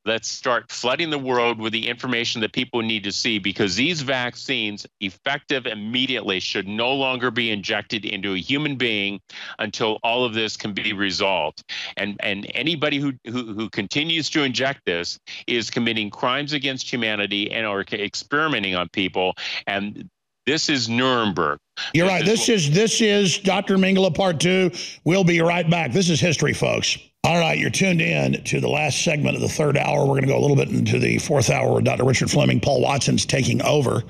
[0.07, 4.01] let's start flooding the world with the information that people need to see because these
[4.03, 9.21] vaccines effective immediately should no longer be injected into a human being
[9.59, 11.63] until all of this can be resolved
[11.97, 17.51] and and anybody who who, who continues to inject this is committing crimes against humanity
[17.51, 19.35] and are experimenting on people
[19.67, 20.09] and
[20.47, 21.59] this is Nuremberg.
[21.93, 22.23] You're this right.
[22.23, 23.77] Is this is this is Dr.
[23.77, 24.71] Mengele part two.
[25.05, 25.91] We'll be right back.
[25.91, 26.97] This is history, folks.
[27.27, 30.03] All right, you're tuned in to the last segment of the third hour.
[30.03, 32.05] We're going to go a little bit into the fourth hour with Dr.
[32.05, 32.61] Richard Fleming.
[32.61, 34.05] Paul Watson's taking over.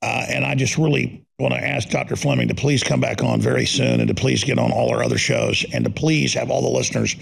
[0.00, 2.14] Uh, and I just really want to ask Dr.
[2.14, 5.02] Fleming to please come back on very soon and to please get on all our
[5.02, 7.16] other shows and to please have all the listeners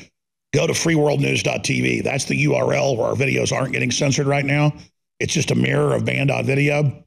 [0.53, 2.05] go to freeworldnews.tv.
[2.05, 4.75] That's the URL where our videos aren't getting censored right now.
[5.21, 7.03] It's just a mirror of banned.video.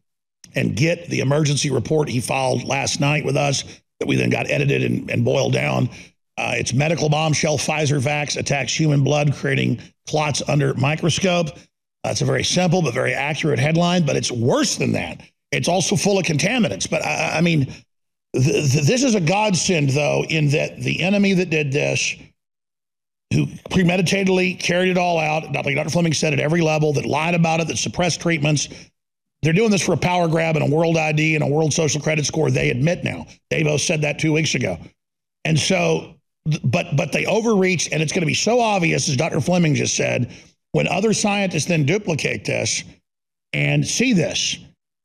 [0.56, 3.64] And get the emergency report he filed last night with us
[4.00, 5.92] that we then got edited and, and boiled down
[6.38, 7.58] uh, it's medical bombshell.
[7.58, 11.48] Pfizer vax attacks human blood, creating clots under microscope.
[12.04, 15.22] That's a very simple but very accurate headline, but it's worse than that.
[15.52, 16.90] It's also full of contaminants.
[16.90, 17.66] But I, I mean,
[18.36, 22.16] th th this is a godsend, though, in that the enemy that did this,
[23.34, 25.90] who premeditatedly carried it all out, not like Dr.
[25.90, 28.70] Fleming said at every level, that lied about it, that suppressed treatments,
[29.42, 32.02] they're doing this for a power grab and a world ID and a world social
[32.02, 32.50] credit score.
[32.50, 33.28] They admit now.
[33.50, 34.78] Davos said that two weeks ago.
[35.46, 36.17] And so
[36.64, 39.42] but but they overreach, and it's going to be so obvious, as Dr.
[39.42, 40.34] Fleming just said,
[40.72, 42.84] when other scientists then duplicate this
[43.54, 44.58] and see this.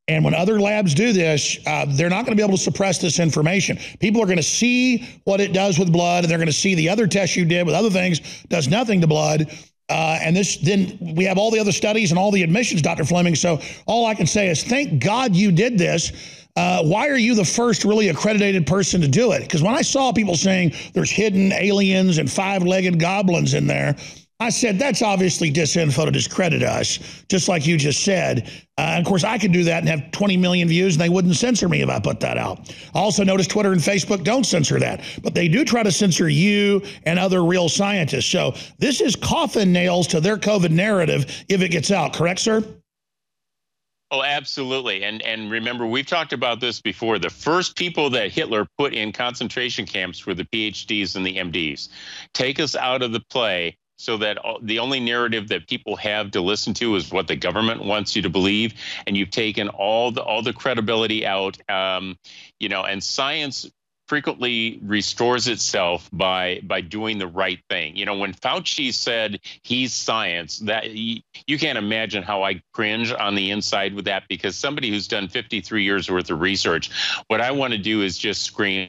[0.09, 2.99] And when other labs do this, uh, they're not going to be able to suppress
[2.99, 3.79] this information.
[4.01, 6.75] People are going to see what it does with blood, and they're going to see
[6.75, 9.49] the other tests you did with other things does nothing to blood.
[9.89, 13.05] Uh, and this, then we have all the other studies and all the admissions, Dr.
[13.05, 13.35] Fleming.
[13.35, 17.35] So all I can say is thank God you did this uh, why are you
[17.35, 19.41] the first really accredited person to do it?
[19.43, 23.97] Because when I saw people saying there's hidden aliens and five-legged goblins in there,
[24.43, 26.99] I said, that's obviously disinfo to discredit us,
[27.29, 28.51] just like you just said.
[28.77, 31.37] Uh, of course, I could do that and have 20 million views, and they wouldn't
[31.37, 32.75] censor me if I put that out.
[32.93, 36.83] Also noticed Twitter and Facebook don't censor that, but they do try to censor you
[37.07, 38.27] and other real scientists.
[38.27, 42.13] So this is coffin nails to their COVID narrative if it gets out.
[42.13, 42.65] Correct, sir?
[44.13, 45.05] Oh, absolutely.
[45.05, 47.19] And and remember, we've talked about this before.
[47.19, 51.89] The first people that Hitler put in concentration camps were the PhDs and the MDs.
[52.35, 56.43] Take us out of the play so that the only narrative that people have to
[56.43, 58.75] listen to is what the government wants you to believe,
[59.07, 61.59] and you've taken all the all the credibility out.
[61.71, 62.19] Um,
[62.61, 63.67] you know, and science
[64.07, 67.97] frequently restores itself by by doing the right thing.
[67.97, 73.13] You know, when Fauci said he's science, that you, you can't imagine how I cringe
[73.13, 76.91] on the inside with that because somebody who's done 53 years worth of research,
[77.29, 78.89] what I want to do is just scream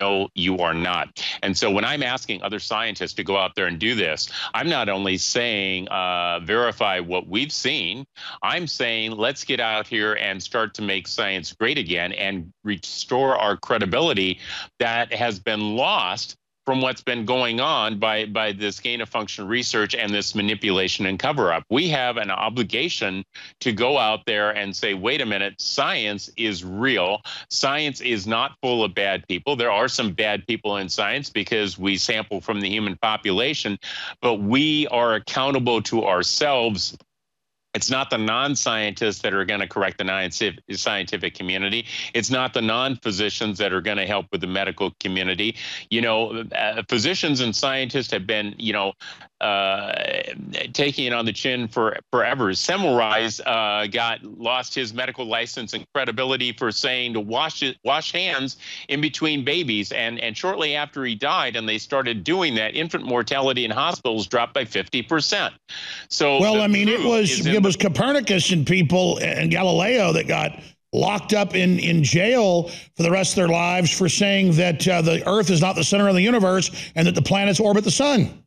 [0.00, 1.24] no, you are not.
[1.42, 4.68] And so when I'm asking other scientists to go out there and do this, I'm
[4.68, 8.04] not only saying uh, verify what we've seen,
[8.42, 13.36] I'm saying let's get out here and start to make science great again and restore
[13.36, 14.40] our credibility
[14.78, 16.36] that has been lost
[16.66, 21.06] from what's been going on by by this gain of function research and this manipulation
[21.06, 21.64] and cover up.
[21.70, 23.24] We have an obligation
[23.60, 27.22] to go out there and say, wait a minute, science is real.
[27.48, 29.56] Science is not full of bad people.
[29.56, 33.78] There are some bad people in science because we sample from the human population,
[34.20, 36.96] but we are accountable to ourselves
[37.72, 41.86] It's not the non scientists that are going to correct the scientific community.
[42.14, 45.56] It's not the non physicians that are going to help with the medical community.
[45.88, 48.94] You know, uh, physicians and scientists have been, you know,
[49.40, 49.92] uh,
[50.72, 52.50] taking it on the chin for forever.
[52.50, 58.12] Semmelweis uh, got lost his medical license and credibility for saying to wash it, wash
[58.12, 58.56] hands
[58.88, 63.04] in between babies, and and shortly after he died, and they started doing that, infant
[63.04, 65.54] mortality in hospitals dropped by fifty percent.
[66.08, 70.60] So well, I mean, it was it was Copernicus and people and Galileo that got
[70.92, 75.00] locked up in, in jail for the rest of their lives for saying that uh,
[75.02, 77.90] the Earth is not the center of the universe and that the planets orbit the
[77.90, 78.42] sun.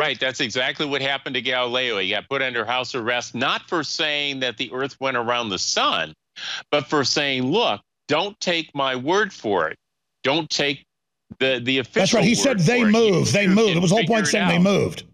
[0.00, 1.98] Right, that's exactly what happened to Galileo.
[1.98, 5.58] He got put under house arrest, not for saying that the Earth went around the
[5.58, 6.14] sun,
[6.70, 9.76] but for saying, look, don't take my word for it.
[10.24, 10.86] Don't take
[11.38, 12.24] the, the official That's right.
[12.24, 13.34] He said they moved.
[13.34, 13.76] They moved.
[13.76, 15.04] It was the whole point saying they moved.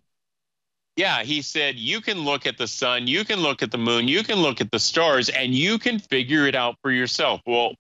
[0.95, 4.07] Yeah, he said, you can look at the sun, you can look at the moon,
[4.07, 7.41] you can look at the stars, and you can figure it out for yourself.
[7.45, 7.75] Well,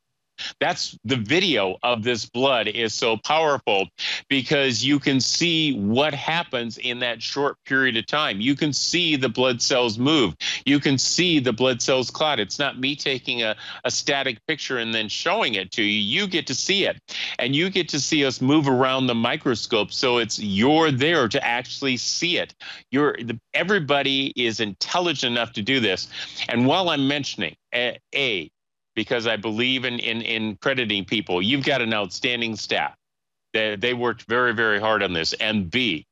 [0.60, 3.88] that's the video of this blood is so powerful
[4.28, 8.40] because you can see what happens in that short period of time.
[8.40, 10.34] You can see the blood cells move.
[10.64, 12.40] You can see the blood cells clot.
[12.40, 16.00] It's not me taking a, a static picture and then showing it to you.
[16.00, 17.00] You get to see it
[17.38, 19.92] and you get to see us move around the microscope.
[19.92, 22.54] So it's you're there to actually see it.
[22.90, 23.16] You're
[23.54, 26.08] everybody is intelligent enough to do this.
[26.48, 28.50] And while I'm mentioning eh, a, a
[28.96, 31.40] because I believe in, in, in crediting people.
[31.40, 32.94] You've got an outstanding staff.
[33.52, 35.34] They, they worked very, very hard on this.
[35.34, 36.04] And B,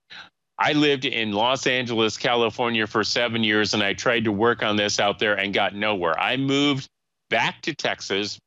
[0.58, 4.76] I lived in Los Angeles, California for seven years, and I tried to work on
[4.76, 6.18] this out there and got nowhere.
[6.20, 6.88] I moved
[7.30, 8.38] back to Texas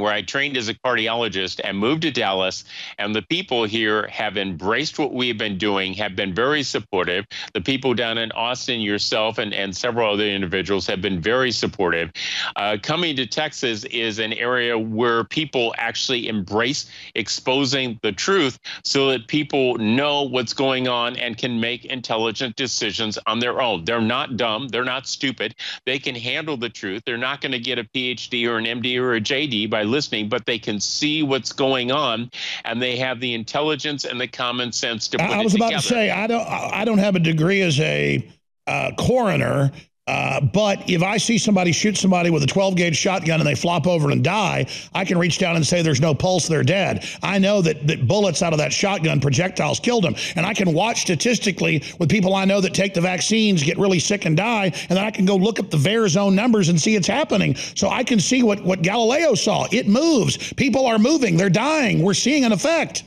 [0.00, 2.64] where I trained as a cardiologist and moved to Dallas.
[2.98, 7.26] And the people here have embraced what we've been doing, have been very supportive.
[7.54, 12.10] The people down in Austin, yourself, and, and several other individuals have been very supportive.
[12.56, 19.10] Uh, coming to Texas is an area where people actually embrace exposing the truth so
[19.10, 23.84] that people know what's going on and can make intelligent decisions on their own.
[23.84, 25.54] They're not dumb, they're not stupid.
[25.86, 27.02] They can handle the truth.
[27.04, 30.28] They're not going to get a PhD or an MD or a JD by listening,
[30.28, 32.30] but they can see what's going on,
[32.64, 35.22] and they have the intelligence and the common sense to.
[35.22, 38.26] I, I was about to say I don't I don't have a degree as a
[38.66, 39.72] uh, coroner,
[40.10, 43.54] uh, but if I see somebody shoot somebody with a 12 gauge shotgun and they
[43.54, 47.04] flop over and die, I can reach down and say there's no pulse, they're dead.
[47.22, 50.16] I know that, that bullets out of that shotgun projectiles killed them.
[50.34, 54.00] And I can watch statistically with people I know that take the vaccines, get really
[54.00, 56.80] sick and die, and then I can go look up the VAERS own numbers and
[56.80, 57.54] see it's happening.
[57.76, 59.68] So I can see what, what Galileo saw.
[59.70, 60.52] It moves.
[60.54, 61.36] People are moving.
[61.36, 62.02] They're dying.
[62.02, 63.04] We're seeing an effect.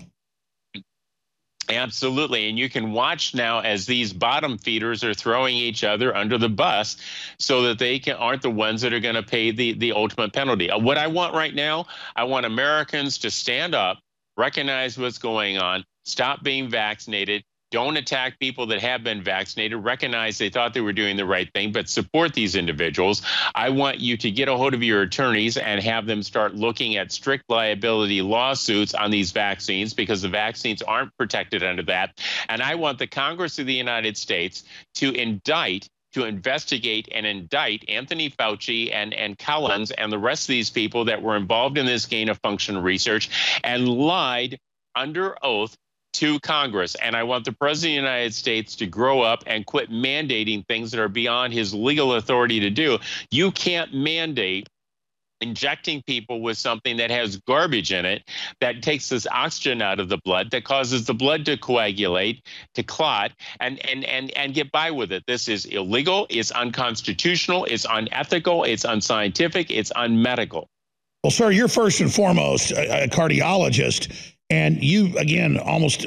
[1.70, 2.49] Absolutely.
[2.49, 6.49] And you can watch now as these bottom feeders are throwing each other under the
[6.49, 6.97] bus
[7.39, 10.34] so that they can, aren't the ones that are going to pay the, the ultimate
[10.34, 10.70] penalty.
[10.70, 11.86] Uh, what I want right now,
[12.16, 13.99] I want Americans to stand up,
[14.36, 17.43] recognize what's going on, stop being vaccinated,
[17.74, 19.84] don't attack people that have been vaccinated.
[19.84, 23.24] Recognize they thought they were doing the right thing, but support these individuals.
[23.56, 26.98] I want you to get a hold of your attorneys and have them start looking
[26.98, 32.22] at strict liability lawsuits on these vaccines because the vaccines aren't protected under that.
[32.48, 34.64] And I want the Congress of the United States
[34.96, 40.50] to indict to investigate and indict Anthony Fauci and, and Collins and the rest of
[40.50, 43.32] these people that were involved in this gain of function research
[43.64, 44.60] and lied
[44.96, 45.76] under oath
[46.14, 46.95] to Congress.
[46.95, 50.66] And I want the President of the United States to grow up and quit mandating
[50.68, 52.99] things that are beyond his legal authority to do.
[53.32, 54.68] You can't mandate
[55.43, 58.24] injecting people with something that has garbage in it
[58.61, 62.41] that takes this oxygen out of the blood that causes the blood to coagulate
[62.74, 67.66] to clot and and and and get by with it this is illegal it's unconstitutional
[67.66, 70.70] it's unethical it's unscientific it's unmedical
[71.26, 76.06] well sir you're first and foremost a, a cardiologist and you, again, almost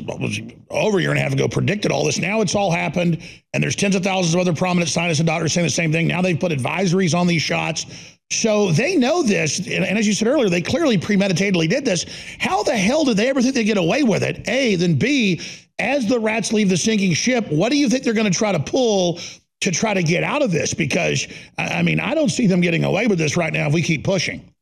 [0.71, 2.19] over a year and a half ago, predicted all this.
[2.19, 3.23] Now it's all happened,
[3.53, 6.07] and there's tens of thousands of other prominent scientists and doctors saying the same thing.
[6.07, 7.87] Now they've put advisories on these shots.
[8.31, 12.05] So they know this, and, as you said earlier, they clearly premeditatedly did this.
[12.41, 14.49] How the hell did they ever think they'd get away with it?
[14.49, 15.41] A, then B,
[15.79, 18.51] as the rats leave the sinking ship, what do you think they're going to try
[18.51, 19.21] to pull
[19.61, 20.75] to try to get out of this?
[20.75, 23.83] Because, I mean, I don't see them getting away with this right now if we
[23.83, 24.53] keep pushing.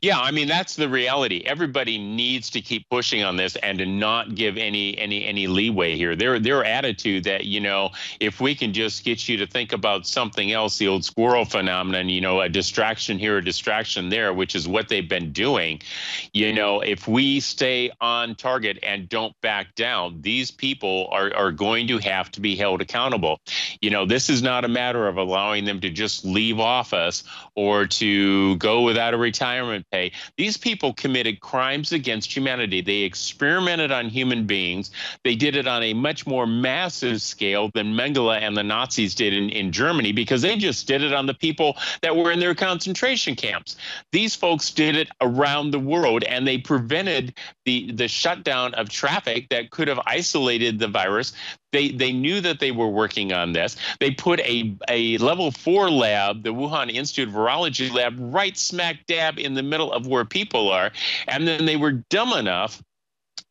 [0.00, 1.42] Yeah, I mean that's the reality.
[1.44, 5.96] Everybody needs to keep pushing on this and to not give any any any leeway
[5.96, 6.14] here.
[6.14, 7.90] Their their attitude that you know
[8.20, 12.08] if we can just get you to think about something else, the old squirrel phenomenon,
[12.08, 15.80] you know, a distraction here, a distraction there, which is what they've been doing.
[16.32, 16.56] You mm-hmm.
[16.56, 21.88] know, if we stay on target and don't back down, these people are are going
[21.88, 23.40] to have to be held accountable.
[23.80, 27.24] You know, this is not a matter of allowing them to just leave office
[27.56, 30.12] or to go without a retirement pay.
[30.36, 32.80] These people committed crimes against humanity.
[32.80, 34.90] They experimented on human beings.
[35.24, 39.32] They did it on a much more massive scale than Mengele and the Nazis did
[39.32, 42.54] in, in Germany because they just did it on the people that were in their
[42.54, 43.76] concentration camps.
[44.12, 47.34] These folks did it around the world and they prevented
[47.64, 51.32] the, the shutdown of traffic that could have isolated the virus
[51.72, 53.76] they they knew that they were working on this.
[54.00, 59.06] They put a a level four lab, the Wuhan Institute of Virology lab, right smack
[59.06, 60.90] dab in the middle of where people are,
[61.26, 62.82] and then they were dumb enough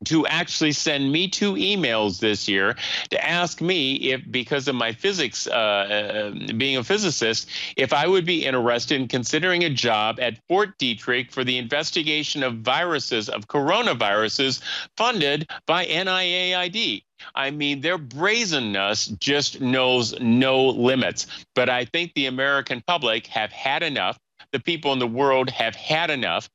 [0.05, 2.75] to actually send me two emails this year
[3.09, 8.07] to ask me if, because of my physics, uh, uh, being a physicist, if I
[8.07, 13.27] would be interested in considering a job at Fort Detrick for the investigation of viruses,
[13.27, 14.61] of coronaviruses,
[14.95, 17.03] funded by NIAID.
[17.33, 21.25] I mean, their brazenness just knows no limits.
[21.55, 24.19] But I think the American public have had enough.
[24.51, 26.47] The people in the world have had enough.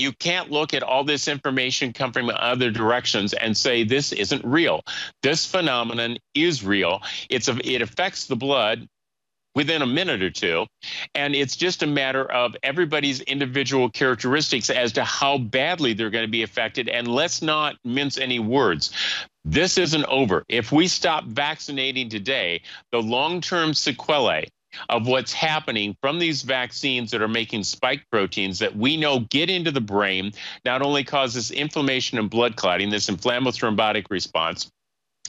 [0.00, 4.44] You can't look at all this information come from other directions and say this isn't
[4.44, 4.82] real.
[5.22, 7.02] This phenomenon is real.
[7.28, 8.88] It's a, it affects the blood
[9.54, 10.66] within a minute or two.
[11.14, 16.26] And it's just a matter of everybody's individual characteristics as to how badly they're going
[16.26, 16.88] to be affected.
[16.88, 18.92] And let's not mince any words.
[19.44, 20.44] This isn't over.
[20.48, 24.48] If we stop vaccinating today, the long term sequelae
[24.88, 29.50] of what's happening from these vaccines that are making spike proteins that we know get
[29.50, 30.32] into the brain
[30.64, 34.70] not only causes inflammation and blood clotting, this inflammatory thrombotic response,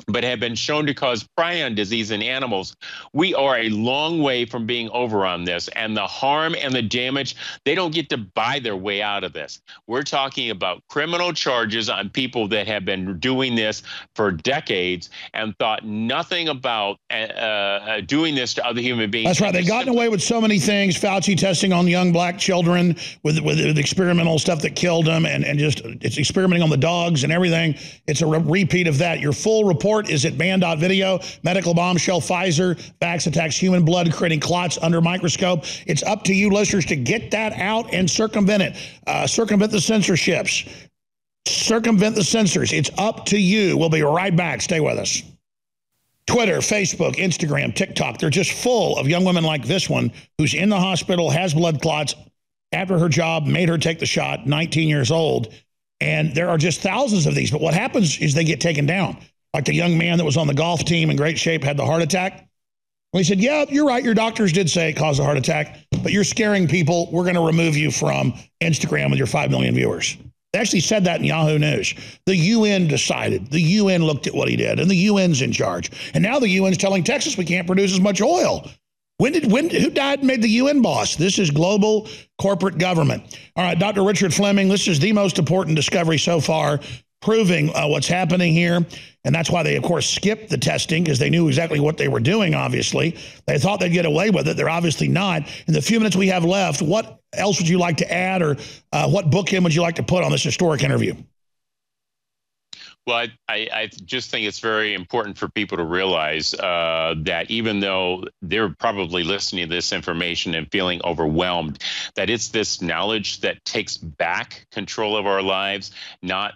[0.07, 2.75] but have been shown to cause prion disease in animals.
[3.13, 6.81] We are a long way from being over on this, and the harm and the
[6.81, 7.35] damage,
[7.65, 9.61] they don't get to buy their way out of this.
[9.87, 13.83] We're talking about criminal charges on people that have been doing this
[14.15, 19.27] for decades and thought nothing about uh, uh, doing this to other human beings.
[19.27, 19.53] That's right.
[19.53, 20.97] They've gotten away with so many things.
[20.97, 25.43] Fauci testing on young black children with, with, with experimental stuff that killed them, and,
[25.43, 27.75] and just it's experimenting on the dogs and everything.
[28.07, 29.19] It's a re repeat of that.
[29.19, 31.19] Your full report report is at banned.video.
[31.41, 35.65] Medical bombshell, Pfizer, Vax attacks human blood, creating clots under microscope.
[35.87, 38.77] It's up to you, listeners, to get that out and circumvent it.
[39.07, 40.69] Uh, circumvent the censorships.
[41.47, 42.71] Circumvent the censors.
[42.71, 43.75] It's up to you.
[43.75, 44.61] We'll be right back.
[44.61, 45.23] Stay with us.
[46.27, 50.69] Twitter, Facebook, Instagram, TikTok, they're just full of young women like this one who's in
[50.69, 52.13] the hospital, has blood clots
[52.71, 55.51] after her job, made her take the shot, 19 years old.
[55.99, 57.49] And there are just thousands of these.
[57.49, 59.17] But what happens is they get taken down
[59.53, 61.85] like the young man that was on the golf team in great shape had the
[61.85, 62.47] heart attack.
[63.13, 64.03] Well, he said, yeah, you're right.
[64.03, 67.11] Your doctors did say it caused a heart attack, but you're scaring people.
[67.11, 70.17] We're going to remove you from Instagram with your 5 million viewers.
[70.53, 71.93] They actually said that in Yahoo News.
[72.25, 73.51] The UN decided.
[73.51, 75.91] The UN looked at what he did, and the UN's in charge.
[76.13, 78.69] And now the UN's telling Texas we can't produce as much oil.
[79.17, 81.15] When did when who died and made the UN boss?
[81.15, 82.09] This is global
[82.41, 83.37] corporate government.
[83.55, 84.03] All right, Dr.
[84.03, 86.79] Richard Fleming, this is the most important discovery so far
[87.21, 88.85] proving uh, what's happening here.
[89.23, 92.07] And that's why they, of course, skipped the testing because they knew exactly what they
[92.07, 93.17] were doing, obviously.
[93.45, 94.57] They thought they'd get away with it.
[94.57, 95.43] They're obviously not.
[95.67, 98.57] In the few minutes we have left, what else would you like to add or
[98.91, 101.15] uh, what bookend would you like to put on this historic interview?
[103.07, 107.49] Well, I, I, I, just think it's very important for people to realize uh, that
[107.49, 111.81] even though they're probably listening to this information and feeling overwhelmed,
[112.15, 115.91] that it's this knowledge that takes back control of our lives,
[116.21, 116.53] not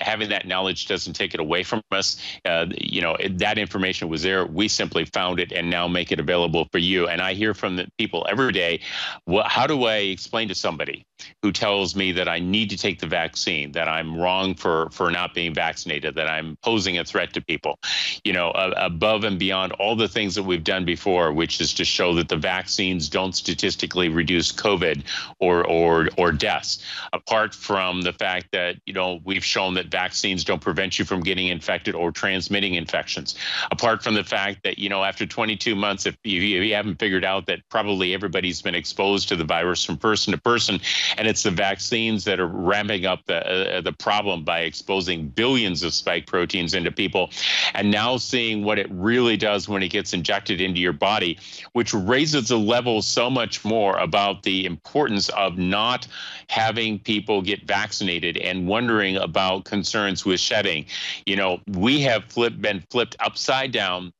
[0.00, 2.16] having that knowledge doesn't take it away from us.
[2.44, 4.46] Uh, you know, that information was there.
[4.46, 7.06] We simply found it and now make it available for you.
[7.06, 8.80] And I hear from the people every day,
[9.26, 11.04] well, how do I explain to somebody
[11.42, 15.10] who tells me that I need to take the vaccine, that I'm wrong for, for
[15.10, 17.78] not being vaccinated, that I'm posing a threat to people,
[18.24, 21.74] you know, uh, above and beyond all the things that we've done before, which is
[21.74, 25.02] to show that the vaccines don't statistically reduce COVID
[25.40, 29.86] or, or, or deaths, apart from the fact that, you know, we've shown shown that
[29.86, 33.34] vaccines don't prevent you from getting infected or transmitting infections.
[33.72, 37.24] Apart from the fact that, you know, after 22 months, if you, you haven't figured
[37.24, 40.80] out that probably everybody's been exposed to the virus from person to person,
[41.16, 45.82] and it's the vaccines that are ramping up the, uh, the problem by exposing billions
[45.82, 47.30] of spike proteins into people.
[47.74, 51.36] And now seeing what it really does when it gets injected into your body,
[51.72, 56.06] which raises the level so much more about the importance of not
[56.48, 60.86] having people get vaccinated and wondering about concerns with shedding.
[61.26, 64.12] You know, we have flipped, been flipped upside down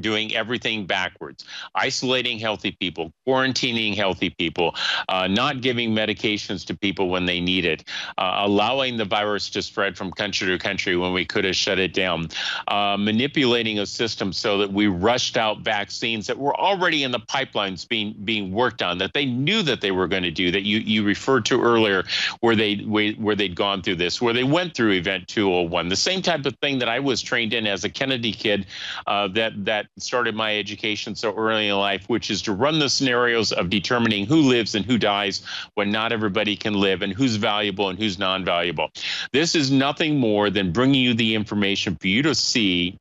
[0.00, 1.44] doing everything backwards,
[1.74, 4.74] isolating healthy people, quarantining healthy people,
[5.08, 7.84] uh, not giving medications to people when they need it,
[8.18, 11.78] uh, allowing the virus to spread from country to country when we could have shut
[11.78, 12.28] it down,
[12.68, 17.20] uh, manipulating a system so that we rushed out vaccines that were already in the
[17.20, 20.62] pipelines being being worked on that they knew that they were going to do that
[20.62, 22.04] you you referred to earlier
[22.40, 26.22] where they where they'd gone through this where they went through event 201 the same
[26.22, 28.66] type of thing that I was trained in as a Kennedy kid
[29.06, 32.88] uh, that that started my education so early in life, which is to run the
[32.88, 35.42] scenarios of determining who lives and who dies
[35.74, 38.90] when not everybody can live and who's valuable and who's non valuable.
[39.32, 42.96] This is nothing more than bringing you the information for you to see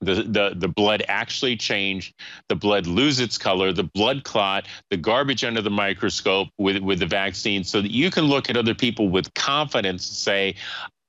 [0.00, 2.12] the, the, the blood actually change,
[2.48, 6.98] the blood lose its color, the blood clot, the garbage under the microscope with, with
[6.98, 10.56] the vaccine, so that you can look at other people with confidence and say,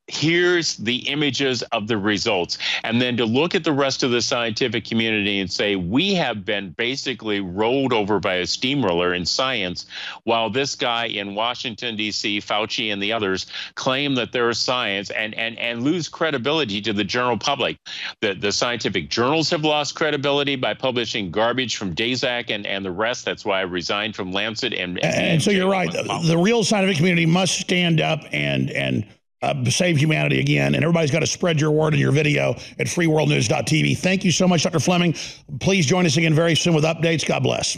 [0.07, 2.57] here's the images of the results.
[2.83, 6.45] And then to look at the rest of the scientific community and say we have
[6.45, 9.85] been basically rolled over by a steamroller in science
[10.23, 15.33] while this guy in washington d.c fauci and the others claim that they're science and
[15.35, 17.77] and and lose credibility to the general public.
[18.21, 22.91] The the scientific journals have lost credibility by publishing garbage from Daszak and and the
[22.91, 23.25] rest.
[23.25, 25.91] That's why i resigned from lancet and and, and so you're right.
[25.91, 29.05] The, the real scientific community must stand up and and
[29.41, 30.75] uh, save humanity again.
[30.75, 33.97] And everybody's got to spread your word in your video at freeworldnews.tv.
[33.97, 34.79] Thank you so much, Dr.
[34.79, 35.15] Fleming.
[35.59, 37.25] Please join us again very soon with updates.
[37.25, 37.77] God bless.